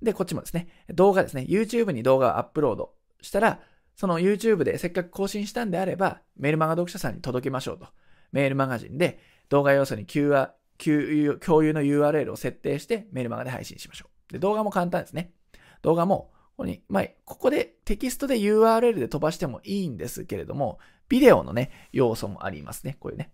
[0.00, 3.60] で、こっちもですね、動画ですね、YouTube に動画をアップロードしたら、
[3.94, 7.88] その YouTube でせっかく更新したんであれば、メルマガ読者さんに届けましょうと。
[8.32, 9.18] メールマガジンで
[9.50, 14.32] 動画要素に QR 共有の URL を設定してメルマガで配信しましょう。
[14.32, 15.34] で、動画も簡単ですね。
[15.82, 20.78] 動画も、ここに、まあ、ここでテキストで URL で飛ばしてもいいんですけれども、
[21.08, 22.96] ビデオのね、要素もありますね。
[23.00, 23.32] こういうね。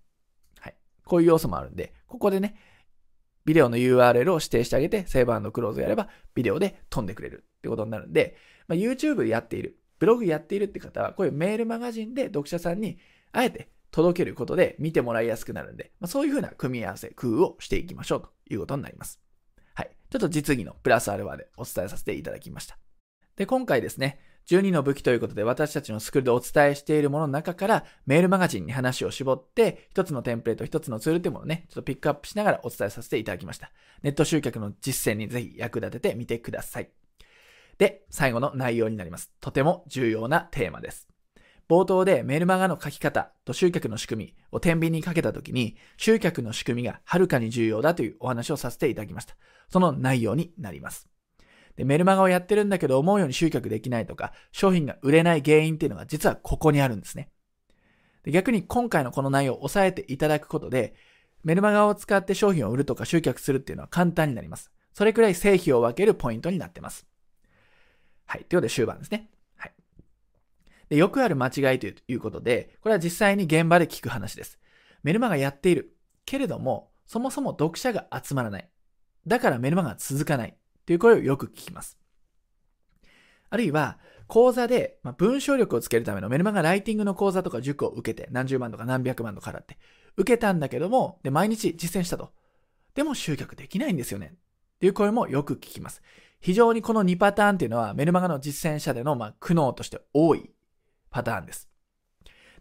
[0.58, 2.56] はいこういう要素もあるんで、ここでね、
[3.44, 8.36] ビデオの URL を指定してあげて、セーバークローズやれば、ビデオで飛んでくれるってことになるんで、
[8.68, 12.98] まあ、YouTube やっている、ブログやっているって方は、こういうメールマガジンで読者さんに、
[13.32, 19.20] あえて届けることで見てもらいやすくなるんで、まあ、そういうふうな組み合わせ、工夫をしていきましょうということになります。
[19.74, 19.90] はい。
[20.10, 22.78] ちょっと実技のプラスアルファでお伝えさせていただきました。
[23.40, 33.72] で、今回ですね、12の武器ということで私たちのスクールでお伝えしているものの中からメールマガジンに話を絞って一つのテンプレート、一つのツールというものをね、ちょっとピックアップしながらお伝えさせていただきました。
[34.02, 36.90] ネット集客の実践にぜひ役立ててみてください。
[37.78, 39.32] で、最後の内容になります。
[39.40, 41.08] とても重要なテーマです。
[41.66, 49.34] 冒頭でメールマガの書き方と集客の仕組みを天秤にかけたときに、集客の仕組みがはるかに重要だというお話をさせていただきました。
[49.70, 51.08] その内容になります。
[51.80, 57.30] で、メルマガをやってるんだけど思うように集客できないとか、商品が売れない原因っていうのが実はここにあるんですね。
[58.22, 60.94] で逆に今回のこの内容を押さえていただくことで、
[61.42, 64.70] メルマガを使って商品を売るとか集客するっていうのは簡単になります。
[64.92, 67.06] それくらい成否を分けるポイントになってます。
[68.26, 68.44] はい。
[68.44, 69.30] ということで終盤ですね。
[69.56, 69.72] はい。
[70.90, 74.58] で、よくある間違いということで、これは実際に現場で聞く話です。
[75.02, 75.96] メルマガやっている。
[76.26, 78.68] けれども、そもそも読者が集まらない。
[79.26, 80.59] だからメルマガが続かない。
[80.90, 81.96] という声をよく聞きます。
[83.48, 89.78] あるいは、講座で、まあ、文章力をつけるためのメルマガライティングの講座とか塾を受けて、何十万とか何百万とか払って、
[90.16, 92.32] 受けたんだけども、で、毎日実践したと。
[92.96, 94.32] でも集客できないんですよね。
[94.34, 96.02] っていう声もよく聞きます。
[96.40, 100.50] 非常にこの2パターンっていうのはメルマガの実践者での、まあ、苦悩として多い
[101.10, 101.70] パターンです。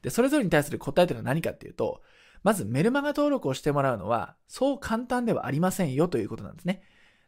[0.04, 2.04] で、それぞれに対する答えというのは何かっていうと、
[2.44, 6.84] まずメルマガ登録をしてもらうのは、そう簡単ではありませんよということなんですね。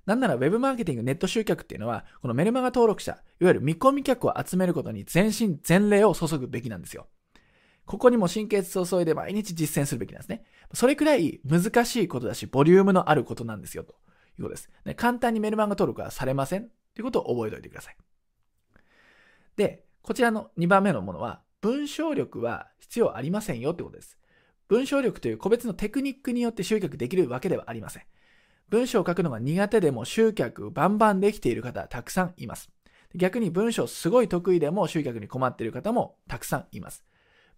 [0.05, 7.07] なんなら Web マーケティング、ネット集客っていうのは、このメルマガ登録者、いわゆる見込み客を集めることに全身全霊を注ぐべきなんですよ。
[7.85, 10.43] ここにも神経質を注いで毎日実践するべきなんですね。
[10.73, 14.69] それくらい難しいことだし、ボリュームのあることなんですよ、ということです。
[14.95, 17.97] 簡単にメルマガ登録はされませんということを覚えておいてください。
[19.55, 24.17] で、こちらの2番目のものは、文章力は必要ありませんよってことです。
[24.67, 28.03] 文章力という個別のテクニックによって集客できるわけではありません。
[28.71, 32.71] 文章を書くのが苦手でも集客バンバンできている方たくさんいます。
[33.13, 37.03] 逆に文章すごい得意でも集客に困っている方もたくさんいます。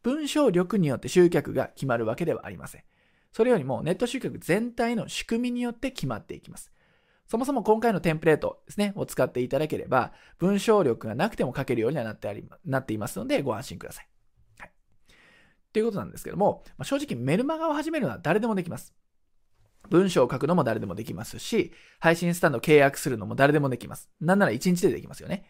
[0.02, 2.84] 文章力によって集客が決まるわけではありません。
[3.32, 6.72] それよりもネット集客全体の仕組みによって決まっていきます。
[7.28, 14.08] そもそも今回のテンプレートですね、を使っていただければ、文章力がなくても書けるようにはなってありなっていますので、ご安心ください。
[14.60, 14.72] はい。
[15.72, 18.94] ということなんですけども、まあ、正直メルマガを始めるのは誰でもできます。
[19.90, 24.10] 文章を書くのも誰でもできますし、配信スタンド契約するのも誰でもできます。
[24.22, 25.46] なんなら1日でできますよね。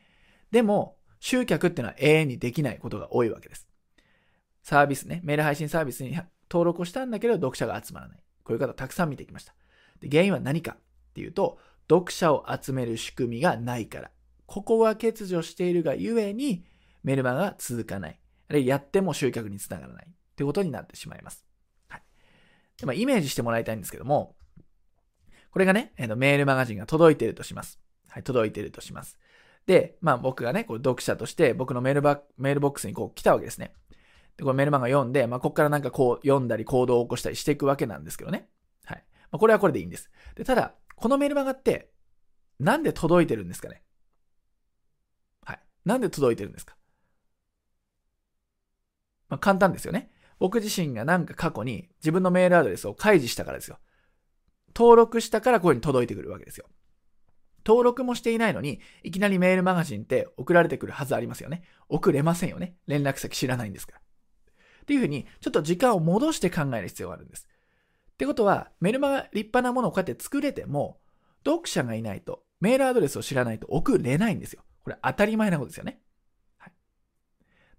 [0.52, 3.68] でも、集客ってのは永遠にできないことが多いわけです。
[4.62, 6.18] サービスね、メール配信サービスに
[6.50, 8.24] 登録をしたんだけど読者が集まらない。
[8.44, 9.54] こういう方たくさん見てきました。
[10.00, 11.60] で原因は何かっていうと、
[11.90, 14.12] 読者を集める仕組みがないから。
[14.46, 16.66] ここが欠如しているがゆえに、
[17.04, 18.20] メルマガが続かない。
[18.50, 20.08] あるいはやっても集客につながらない。
[20.08, 21.46] ってことになってしまいます。
[22.80, 24.36] でまあ、イメージしてもらいたいんですけども、
[25.52, 27.80] これがね、えー、メールマガジンが届いてるとします。
[28.10, 29.20] はい、届いてるとします。
[29.66, 33.74] で、まあ僕がね、こう読者として僕のメールバメールボックスにこう来たわけですね。
[34.36, 38.50] で、これメルマガ読んで、まあ、ここからなんかこう読んだり行動を起こしたりしていくわけなんですけどね。
[38.86, 39.04] はい。
[39.32, 40.10] まあ、これはこれでいいんです。
[40.36, 41.92] で、ただ、このメールマガって、
[42.60, 43.84] なんで届いてるんですかね？
[45.46, 45.60] はい。
[45.86, 46.76] なんで届いてるんですか？
[49.30, 50.12] まあ、簡単ですよね。
[50.44, 53.80] 僕自身がなんか過去に自分のメールアドレスを開示したからですよ。
[54.76, 56.66] 登録したからこういうふうに届いてくるわけですよ。
[57.66, 61.64] 登録もしていないのに、いきなりメールマガジンって送られてくるはずありますよね。
[61.88, 62.76] 送れませんよね。
[62.88, 64.00] 連絡先知らないんですから。
[64.82, 67.48] っていうふうに、ちょっと時間を戻して考える必要があるんです。
[68.12, 71.00] ってことは、メルマガ立派なものをこうやって作れても、
[71.46, 74.66] 読者がいないと、メールアドレスを知らないと送れないんですよ。
[74.84, 76.02] これ当たり前なことですよね。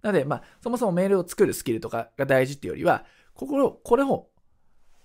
[0.05, 4.27] なので、まあ、そもそもメールを作るスキルとかが大事っていうよりは、ここを、これを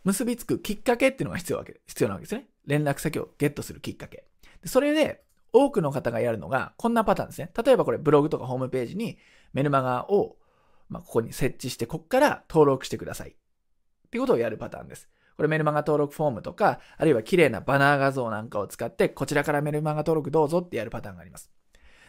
[0.05, 2.49] 結びつくきっかけっていうのが必要わけ必要なわけですね。
[2.67, 4.25] 連絡先をゲットするきっかけ。
[4.63, 7.51] でそれで、多くの方がやるのが、こんなパターンですね。
[7.65, 9.19] 例えばこれ、ブログとかホームページに
[9.53, 10.37] メルマガを
[10.91, 13.31] まあ、ここに設置して、ここから登録してください。
[13.31, 13.33] っ
[14.11, 15.09] ていうことをやるパターンです。
[15.37, 21.51] これメルマガ登録フォームとか、あるいは綺麗なバナー画像なんかを使って、こちらからメルマガ登録どうぞってやるパターンがあります。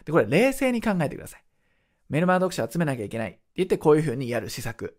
[0.04, 1.44] で、これ冷静に考えてください。
[2.12, 4.98] メルマガ読者集めなきゃいけないって言ってこういう風にやる施策。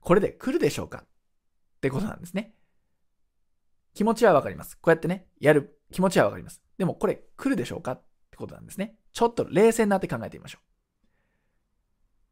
[0.00, 1.08] これで来るでしょうかっ
[1.80, 2.54] てことなんですね。
[3.94, 4.74] 気持ちはわかります。
[4.74, 6.60] こうやってね、やる気持ちはわかります。
[6.76, 8.96] でもこれ来るでしょうかってことなんですね。
[9.12, 10.64] ちょっと冷静になって考えてみましょう。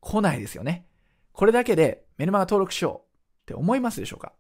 [0.00, 0.88] 来ないですよね。
[1.30, 3.08] これだけでメルマガ登録しよう
[3.42, 4.32] って思いますでしょうか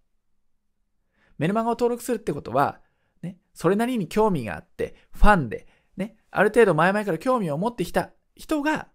[1.38, 2.80] メルマガを登録するってことは、
[3.22, 8.88] ね、それなりに興味があって、ファンで、ね、ある程度前々から興味を持ってきた人が、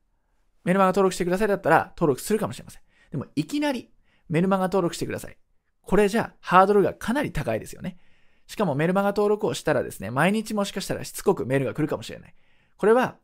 [0.67, 2.81] メルマガ登録してくださいだったら登録するかもしれません。
[3.09, 3.89] でも、いきなり
[4.27, 5.37] メルマガ登録してください。
[5.81, 7.97] これじゃハードルがかなり高いですよね。
[8.47, 12.35] しかもメルマガ登録をしたらですね、毎日もしかしたらしつこくメールが来るかもしれない。
[12.75, 13.15] これは、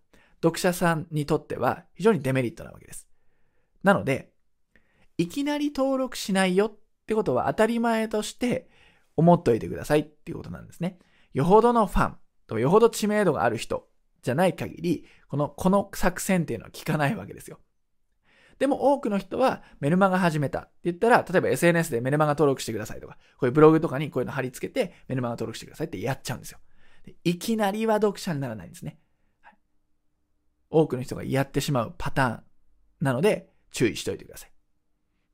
[0.42, 3.10] 読者さんにとっては非常にデメリットなわけです。
[3.84, 4.32] なので、
[5.18, 6.78] いきなり登録しないよっ
[7.08, 8.70] てことは当たり前として
[9.18, 10.98] 思っておいてくださいっていうことなんですね。
[11.34, 12.18] よほどのファン
[12.48, 13.90] とよほど知名度がある人
[14.24, 17.60] じゃない限り、この、この作戦っていうのは効かないわけですよ。
[18.58, 26.60] でも多くの人はメルマガ始めたって言ったら、例えば SNS でメルマガ登録してくださいとか、こういうブログとかにこういうの貼り付けてメルマガ登録してくださいってやっちゃうんですよ。
[27.24, 28.98] いきなりは読者にならないんですね。
[29.42, 29.58] はい、
[30.70, 32.44] 多くの人がやってしまうパターン
[33.02, 34.52] なので、注意しておいてください。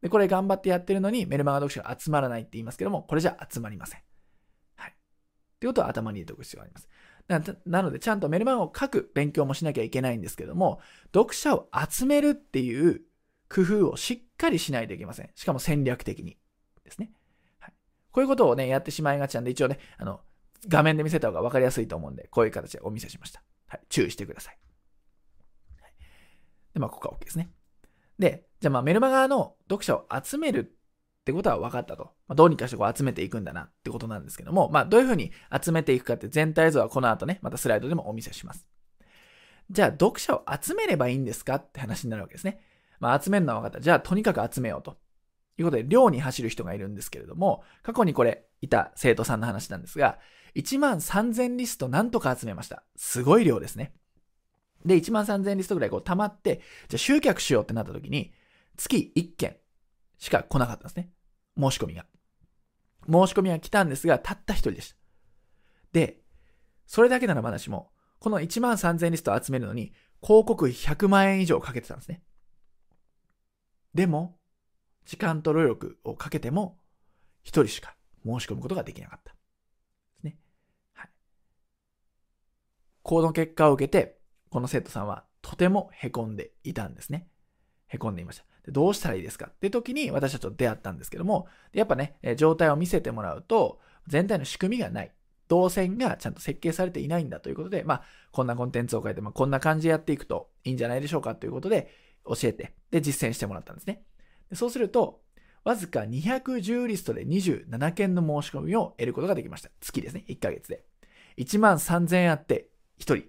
[0.02, 4.02] で、これ頑張ってやってるのにメルマガ読者が集まらないって言いますけども、これじゃ集まりません。
[4.78, 4.92] はい。
[4.92, 4.94] っ
[5.60, 6.90] てことは頭に入れておく必要があります。
[7.30, 10.82] なので、ちゃんとメルマガを書く勉強もしなきゃいけないんですけども、
[11.14, 13.02] 読者を集めるっていう
[13.54, 15.30] 工夫をしっかりしないといけません。
[15.36, 16.38] しかも戦略的に
[16.84, 17.12] ですね。
[17.60, 17.74] はい、
[18.12, 20.22] こういうことをね、やってしまいがちなんで、一応ね、あの、
[20.68, 23.44] 画面で見せた方が分かりやすいと思うんで、こういう形でお見せしました。
[23.68, 24.58] はい、注意してください。
[25.82, 25.94] はい、
[26.74, 27.52] で、まあ、ここは OK ですね。
[28.18, 30.76] で、じゃあまあメルマガの読者を集める
[31.22, 32.12] ってことは分かったと。
[32.28, 35.32] まあ、どうにかしてこう集めていくんだなってことなんですけども、まあどういうふうに
[35.64, 38.68] 集めていくかって全体像はこの後ね、またスライドでもお見せします。
[39.70, 42.60] じゃあ読者を集めればいいんですかって話になるわけですね。
[43.00, 43.82] まあ集めるのは分かった。
[43.82, 44.98] じゃあとにかく集めようと。
[45.62, 50.20] いうことで、量に走る人がいるんですけれども、過去にこれ、いた生徒さんの話なんですが、
[50.56, 52.84] 1万3000リストなんとか集めました。
[52.96, 53.94] すごい量ですね。
[54.86, 58.34] で、1万3000リストぐらいこう溜まって、じゃあ集客しようってなった時に、
[58.78, 59.58] 月1件
[60.20, 61.10] しか来なかったんですね。
[61.58, 62.06] 申し込みが。
[63.08, 64.96] 申し込みが来たんですが、たった一人でした。
[65.94, 66.22] で、
[66.86, 72.22] それだけならまだしも、この1万3000リストを集めるのに、広告費100万円以上かけてたんですね。
[73.94, 74.38] でも、
[75.06, 76.78] 時間と労力をかけても、
[77.42, 77.96] 一人しか
[78.26, 79.32] 申し込むことができなかった。
[79.32, 79.38] で
[80.20, 80.38] すね。
[80.94, 81.10] はい。
[83.02, 87.28] この結果を受けて、この生徒さんはとても凹んでいたんですね。
[87.88, 88.46] 凹んでいました。
[88.72, 89.48] どうしたらいいですか？
[89.48, 95.12] って時に私たちと出会ったんですけども、やっぱね、状態を見せてもらうと、全体の仕組みがない。
[95.48, 101.92] 動線がちゃんと設計されていないんだということで、まあ、こんなコンテンツを書いて、まあ、こんな感じでやっていくといいんじゃないでしょうかということで、
[102.24, 104.04] 教えて、で、実践してもらったんですね。
[104.54, 105.22] そうすると、
[105.64, 109.72] わずか210リストで27件の申し込みを得ることができました。
[109.82, 110.24] 月ですね。
[110.28, 110.84] 1ヶ月で。
[111.38, 113.24] 1万3000円あって1人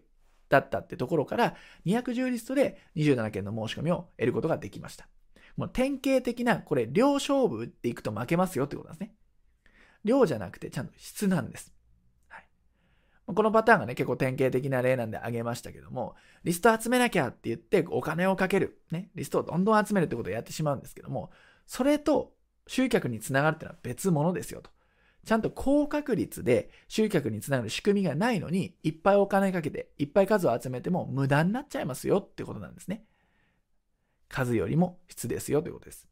[0.50, 5.08] だったってところから、210リストで27件の申し込みを得ることができました。
[5.60, 9.14] もう典型的な、これ、量勝負でいくと負けますよってことなんですね。
[10.04, 11.74] 量じゃなくて、ちゃんと質なんです。
[12.28, 12.46] はい。
[13.26, 18.80] このパターンがね、結構典型的な例なんであげましたけども、リスト集めなきゃって言ってお金をかける。
[18.90, 19.10] ね。
[19.14, 21.30] リストをどんどん集めるってことをやってしまうんですけども、
[21.66, 22.32] それと
[22.66, 24.70] 集客につながるってのは別物ですよと。
[25.26, 33.04] ちゃんと高確率で集客につながる仕組みがないのに、いっぱいお金かけて、いっぱい数を集めても無駄になっちゃいますよってことなんですね。
[34.30, 36.08] 数よりも質ですよということです。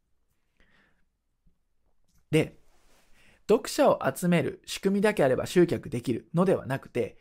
[2.31, 2.59] で、
[3.49, 7.17] 読者を集める仕組みだけあれば集客できるのではなくて、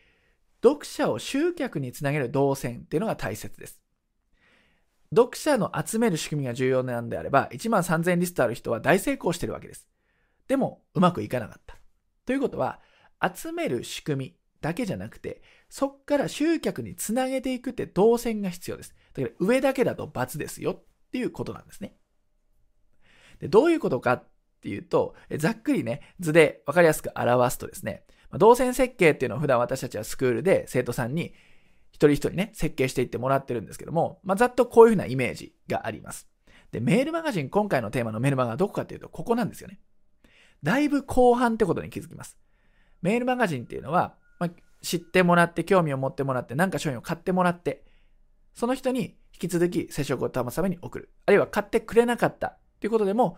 [0.62, 3.82] 読者を集客につなげる動線っていうのが大切です。
[5.16, 9.88] 読者の集める仕組みが重要なんであれば、1万3000リストある人は大成功してるわけです。
[10.50, 11.78] でも、うまくいかなかった。
[12.26, 12.82] ということは、
[13.34, 18.96] 集める仕組みだけじゃなくて、そっから集客につなげていくって動線が必要です。
[19.14, 21.96] だから上だけだと×ですよっていうことなんですね。
[23.40, 24.28] でどういうことかっ
[24.62, 28.04] ていうと、ざっくりね、図で分かりやすく表すとですね、
[28.34, 31.34] 動線設計っていうのを普段私たちはスクールで生徒さんに
[31.92, 36.28] 一人一人ね、設計していってもらってるんですけども、まあ、ざっとこういうふうなイメージがあります。
[36.72, 39.80] で、メールマガジン、今回のテーマのメールマガはどこかっていうと、ここなんですよね。
[40.64, 42.38] だいぶ後半ってことに気づきます。
[43.02, 44.50] メールマガジンっていうのは、まあ、
[44.82, 47.86] 知ってもらって、興味を持ってもらって、何か商品を買ってもらって、
[48.54, 51.12] その人に引き続き接触を保つために送る。
[51.26, 53.38] あるいは買ってくれなかったっていうことでも、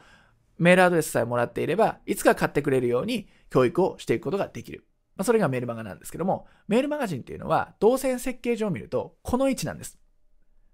[0.58, 4.86] メールアドレスさえもらっていれば、いつか買ってくれるように教育をしていくことができる。
[5.16, 10.00] まあ、それがメールマガなんですけども、メールマガジンっていうのは、動線設計上を見ると、この位置なんです。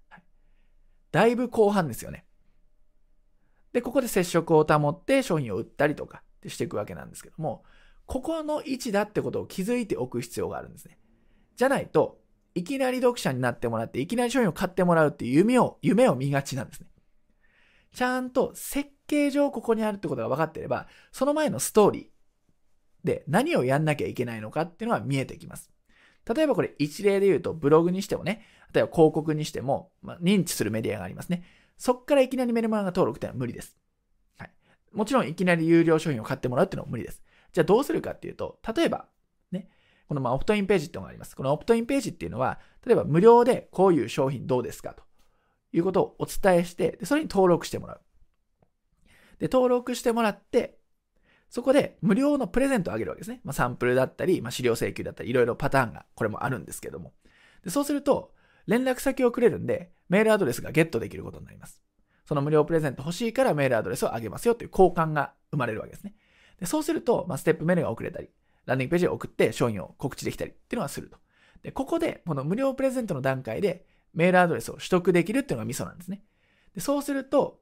[0.08, 0.22] はい、
[1.10, 2.24] だいぶ後半ですよね。
[3.72, 7.64] で、ここで接触を保って商品を売ったりとかしていくわけなんですけども、
[8.06, 10.98] ここの位置だってことを気づいておく必要があるんですね。
[11.56, 12.20] じゃないと、
[12.56, 16.86] いきなり読者になってもらって、いきなり商品を買ってもらうっていう夢を、夢を見がちなんですね。
[17.94, 25.70] ちゃんと設計上ここにあるってことが分かってれば、その前のストーリー、で、何をやんなきゃいけないのかっていうのは見えてきます。
[26.34, 28.44] 例えばこれ一例で言うと、ブログにしてもね、
[28.74, 31.44] 例えば広告にしても、まあ、認知するメディアがありますね。
[31.78, 33.76] そっからいきなりメルマガ登録っていうのは無理です。
[34.38, 34.50] はい。
[34.92, 37.22] もちろんいきなり有料商品を買ってもらうっていうのは無理です。
[37.52, 39.06] じゃあどうするかっていうと、例えば、
[40.08, 41.36] このまあオプトインページっていうのがあります。
[41.36, 45.02] このオプトインページっていうのは、例えば無料でこういう商品どうですかと
[45.72, 48.00] いうことをお伝えして、でそれに登録してもらう。
[49.38, 50.78] で、登録してもらって、
[51.48, 53.40] そこで無料のプレゼントをあげるわけですね。
[53.44, 57.12] まあ、サンプルだったり、まあ、資料請求だったり、いろいろパターンがこれもあるんですけども。
[57.64, 58.32] でそうすると、
[58.66, 61.82] 連絡先をくれるんで、メールアドレスがゲットできることになります。
[62.24, 66.14] その無料プレゼント欲しいからメールアドレスをあげますよっていう交換が生まれるわけですね。
[66.58, 68.28] でそうすると、まあ、ステップメールが遅れたり、
[68.66, 71.18] ランディングページを送って商品を告知できたりっていうのはすると。
[71.62, 76.22] で、ここで、この無料プレゼントの段階でメールアドレスを取得できるっていうのがミソなんですね。
[76.74, 77.60] でそうすると、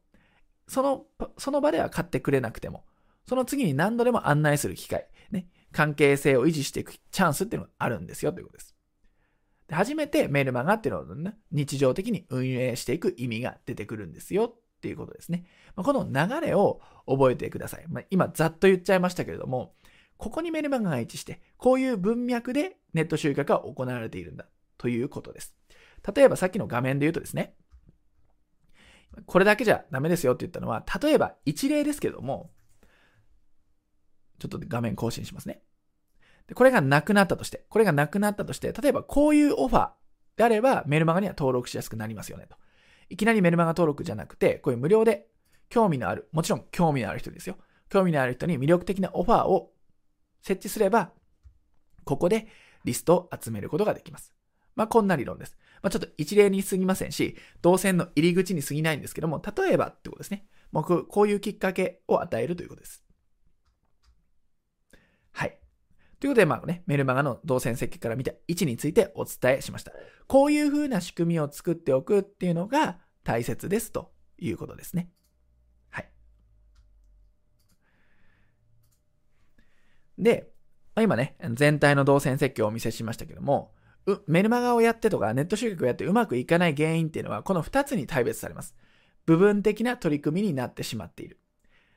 [0.66, 1.04] その、
[1.38, 2.84] その場では買ってくれなくても、
[3.26, 8.74] その次に何度でも案内する機会、ね、関係性を維持していくチャンスっていうのがあるんですよということです。
[9.68, 15.44] で初めてメールマガっていうのを、ね、日常的に運営していく意味が出てくるんですよっていうことですね。
[15.76, 17.84] この流れを覚えてください。
[17.88, 19.74] まあ、今ざっと言っちゃいましたけれども、
[20.16, 24.46] ここにメルマガが位置して、こういう文脈でネット集客が行われているんだ
[24.78, 25.56] ということです。
[26.14, 27.54] 例えばさっきの画面で言うとですね、
[29.26, 32.50] これだけじゃダメですよって言ったのは、例えば一例ですけども、
[34.38, 35.62] ちょっと画面更新しますね。
[36.46, 39.90] でこれがなくなったとして、これがなくなったとして、例えばこういうオファー
[40.36, 42.56] であればメルマガには登録しやすくなりますよねと。
[43.08, 45.28] いきなりメルマガ登録じゃなくて、こういう無料で
[45.70, 47.56] 興味のある、もちろん興味のある人ですよ。
[47.88, 49.73] 興味のある人に魅力的なオファーを
[50.44, 51.10] 設置すれば、
[52.04, 52.46] ここで
[52.84, 54.34] リストを集めることができます。
[54.76, 55.56] まあ、こんな理論です。
[55.82, 60.46] まあ、ちょっと一例に過ぎませんし、動線の入り口に過ぎないんですけども、例えばってことですね。
[60.70, 63.04] もうこういうきっかけを与えるということです。
[65.32, 65.58] はい。
[66.20, 69.92] ということで、まあね、メルマガの動線設計から見た位置についてお伝えしました。
[70.26, 75.10] こういう風な仕組みを作っておくっていうのが大切ですということですね。
[75.90, 76.10] はい。
[80.18, 80.50] で、
[80.94, 83.72] まあ、今ね、全体の動線設計をお見せしましたけども、
[84.26, 88.74] メルマガをやってとかネット集客をやってうまくいかない原因っていうのはこの2つに大別されます。
[89.26, 91.40] 部分的な取り組みになってしまっている。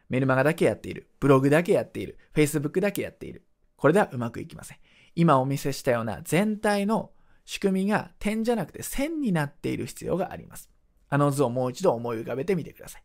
[0.09, 1.09] メルマガだけやっている。
[1.19, 2.17] ブログだけやっている。
[2.33, 3.45] Facebook だけやっている。
[3.75, 4.77] これではうまくいきません。
[5.15, 7.11] 今お見せしたような全体の
[7.45, 10.69] 仕組みが点じゃなくて線になっている必要があります。
[11.09, 13.03] あの図をもう一度思い浮かべてみてください。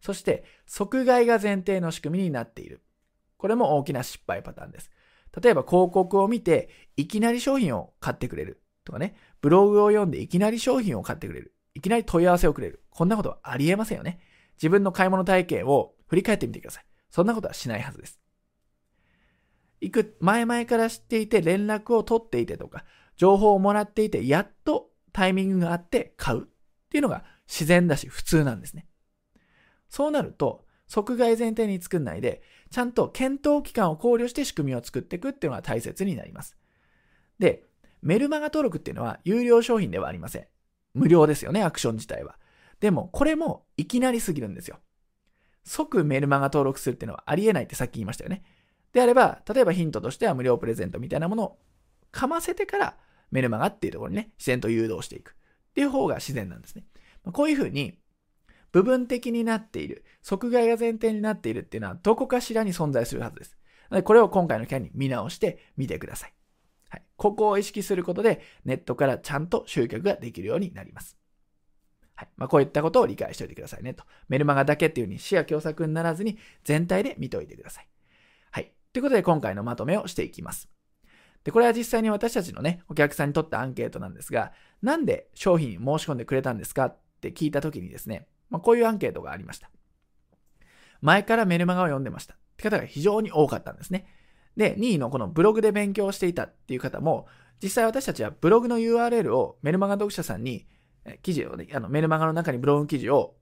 [0.00, 2.82] そして、即買いが前提の仕組みになっている。
[3.36, 4.90] これも大きな失敗パターンです。
[5.40, 11.54] 例えば広告を見て、いきなり商品を買ってくれるとかね、ブログを読んでいきなり商品を買ってくれる。
[11.74, 12.82] いきなり問い合わせをくれる。
[12.90, 14.18] こんなことはありえませんよね。
[14.56, 16.86] 自分の買い物体験を振り返ってみてください。
[17.10, 18.18] そんなことはしないはずです。
[19.80, 22.84] いく、前々から知っていて連絡を取っていてとか、
[23.16, 26.46] 情報をもらっていて、やっとタイミングがあって買うっ
[26.90, 28.86] ていうのが自然だし普通なんですね。
[29.88, 36.56] そうなると、即買い前提に作んないで、ちゃんと検討期間を考慮して仕組みを作っていくっていうのが大切になります。
[37.38, 37.62] で、
[38.02, 40.46] メルマガ登録っていうのは有料商品ではありません。
[40.94, 42.38] 無料ですよね、アクション自体は。
[42.80, 44.78] でも、これもいきなりすぎるんですよ。
[45.64, 48.44] 即メルマガ登録するっていうのはありえないってさっき言いましたよね。
[48.92, 51.58] であれば、例えばヒントとしては無料プレゼントみたいなものを
[52.12, 52.96] かませてから
[53.30, 55.34] メルマガっていうところにね、自然と誘導していくっ
[55.74, 56.84] ていう方が自然なんですね。
[57.32, 57.98] こういうふうに
[58.72, 63.56] 部分的になっている、即買いが前提になっているっていうのはどこかしらに存在するはずです。
[64.04, 66.34] これを今回の件に見直してみてください。
[66.88, 67.02] はい。
[67.16, 71.16] ここを意識することで、ネットからちゃんと集客ができるようになります。
[72.14, 72.28] はい。
[72.36, 74.04] まあ、こういったことを理解しておいてくださいねと。
[74.28, 77.88] メルマガだけっていうふうに視野狭窄にならずに全体で見ておいてください。
[78.50, 78.72] はい。
[78.92, 80.68] ということで今回のまとめをしていきます。
[81.44, 84.52] で、これは実際に私たちのね、お客さんにとったアンケートなんですが、
[84.82, 89.70] なんで商品申し込んでくれたんですかって聞いたときにですね、まあ、こういうアンケートがありました。
[91.00, 94.06] 前からメルマガを読んでましたって方が非常に多かったんですね。
[94.56, 97.26] で、2位のこのブログで勉強していたっていう方も、
[97.62, 100.66] 実際私たちはブログの URL をメルマガ読者さんに、
[101.22, 103.36] 記事をね、あのメルマガの中にブログ記事を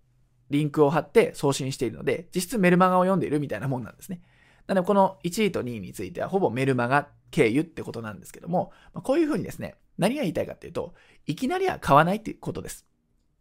[0.50, 4.20] リンクを貼って送信しているので、実質メルマガを読んでいるみたいなもんなんですね。
[4.66, 10.94] なので、この1位と2位についてはほぼメルマガ経由ってことなんですけども、こういうふうにですね、何が言いたいかっていうと、
[11.26, 12.86] いきなりは買わないっていうことです。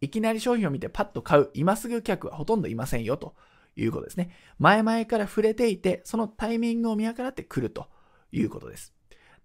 [0.04, 3.36] いきなり商品を見てパッと買う、今すぐ客はほとんどいませんよと
[3.78, 4.32] いうことですね。
[4.60, 7.88] 前々から触れていて、そのタイミングを見計らってくると
[8.34, 8.94] いうことです。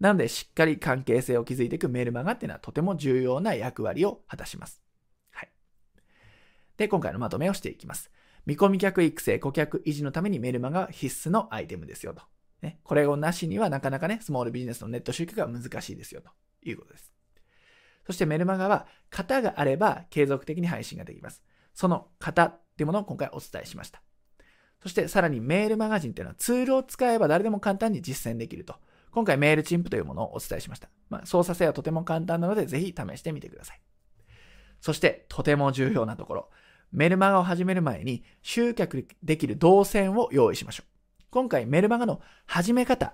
[0.00, 4.82] なので、しっかり関係性を築いていくメルマガっていうのはとても重要な役割を果たします。
[5.30, 5.48] はい。
[6.76, 8.10] で、今回のまとめをしていきます。
[8.44, 12.22] 見込み客育成、顧客維持のためにメルマガは必須のアイテムですよと。
[12.62, 16.30] ね、これをなしにはなかなかね、スモールビジネスのネット集客は難しいですよと
[16.68, 17.17] いうことです。
[18.08, 21.42] そしてメルマガは型があれば継続的に配信ができます。
[21.74, 24.00] その型っていうものを今回お伝えしました。
[24.82, 28.76] そしてさらにメールマガジンっていうのはツールを使えば誰でも簡単に実践できると。
[29.10, 30.88] 今回メールチンプというものをお伝えしました。
[31.10, 33.80] まあ、操作性はとても簡単なのでぜひ試してみてください。
[34.80, 36.48] そしてとても重要なところ。
[36.92, 41.24] メルマガを始める前に集客できる動線を用意しましょう。
[41.30, 43.12] 今回メルマガの始め方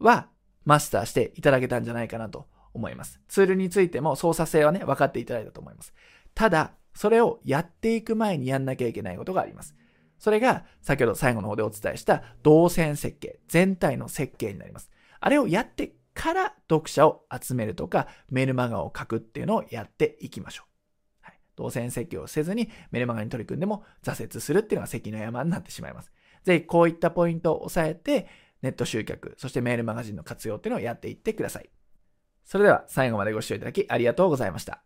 [0.00, 0.26] は
[0.64, 3.20] マスターしていただけたんじゃないかなと思います。
[3.28, 5.94] ツールについても操作性はね、分かっていただいたと思います。
[6.34, 9.74] ただ、それをやっていく前にやんなきゃいけないことがあります。
[10.18, 14.90] それが、先ほど最後の方でお伝えした動線設計、全体の設計になります。
[15.20, 20.68] あれをやってから読者を集めるとか、メルマガを書くっていうのをやっていきましょう。
[21.22, 26.12] はい、動線設計をせずにメルマガに取り組んでも挫折するっていうのが関の山になってしまいます。
[26.44, 28.28] ぜひこういったポイントを押さえて、
[28.62, 31.68] ネット集客、そしてメールマガジンの活用っていうのをやっていってください。
[32.44, 34.82] それでは最後までご視聴いただきありがとうございました。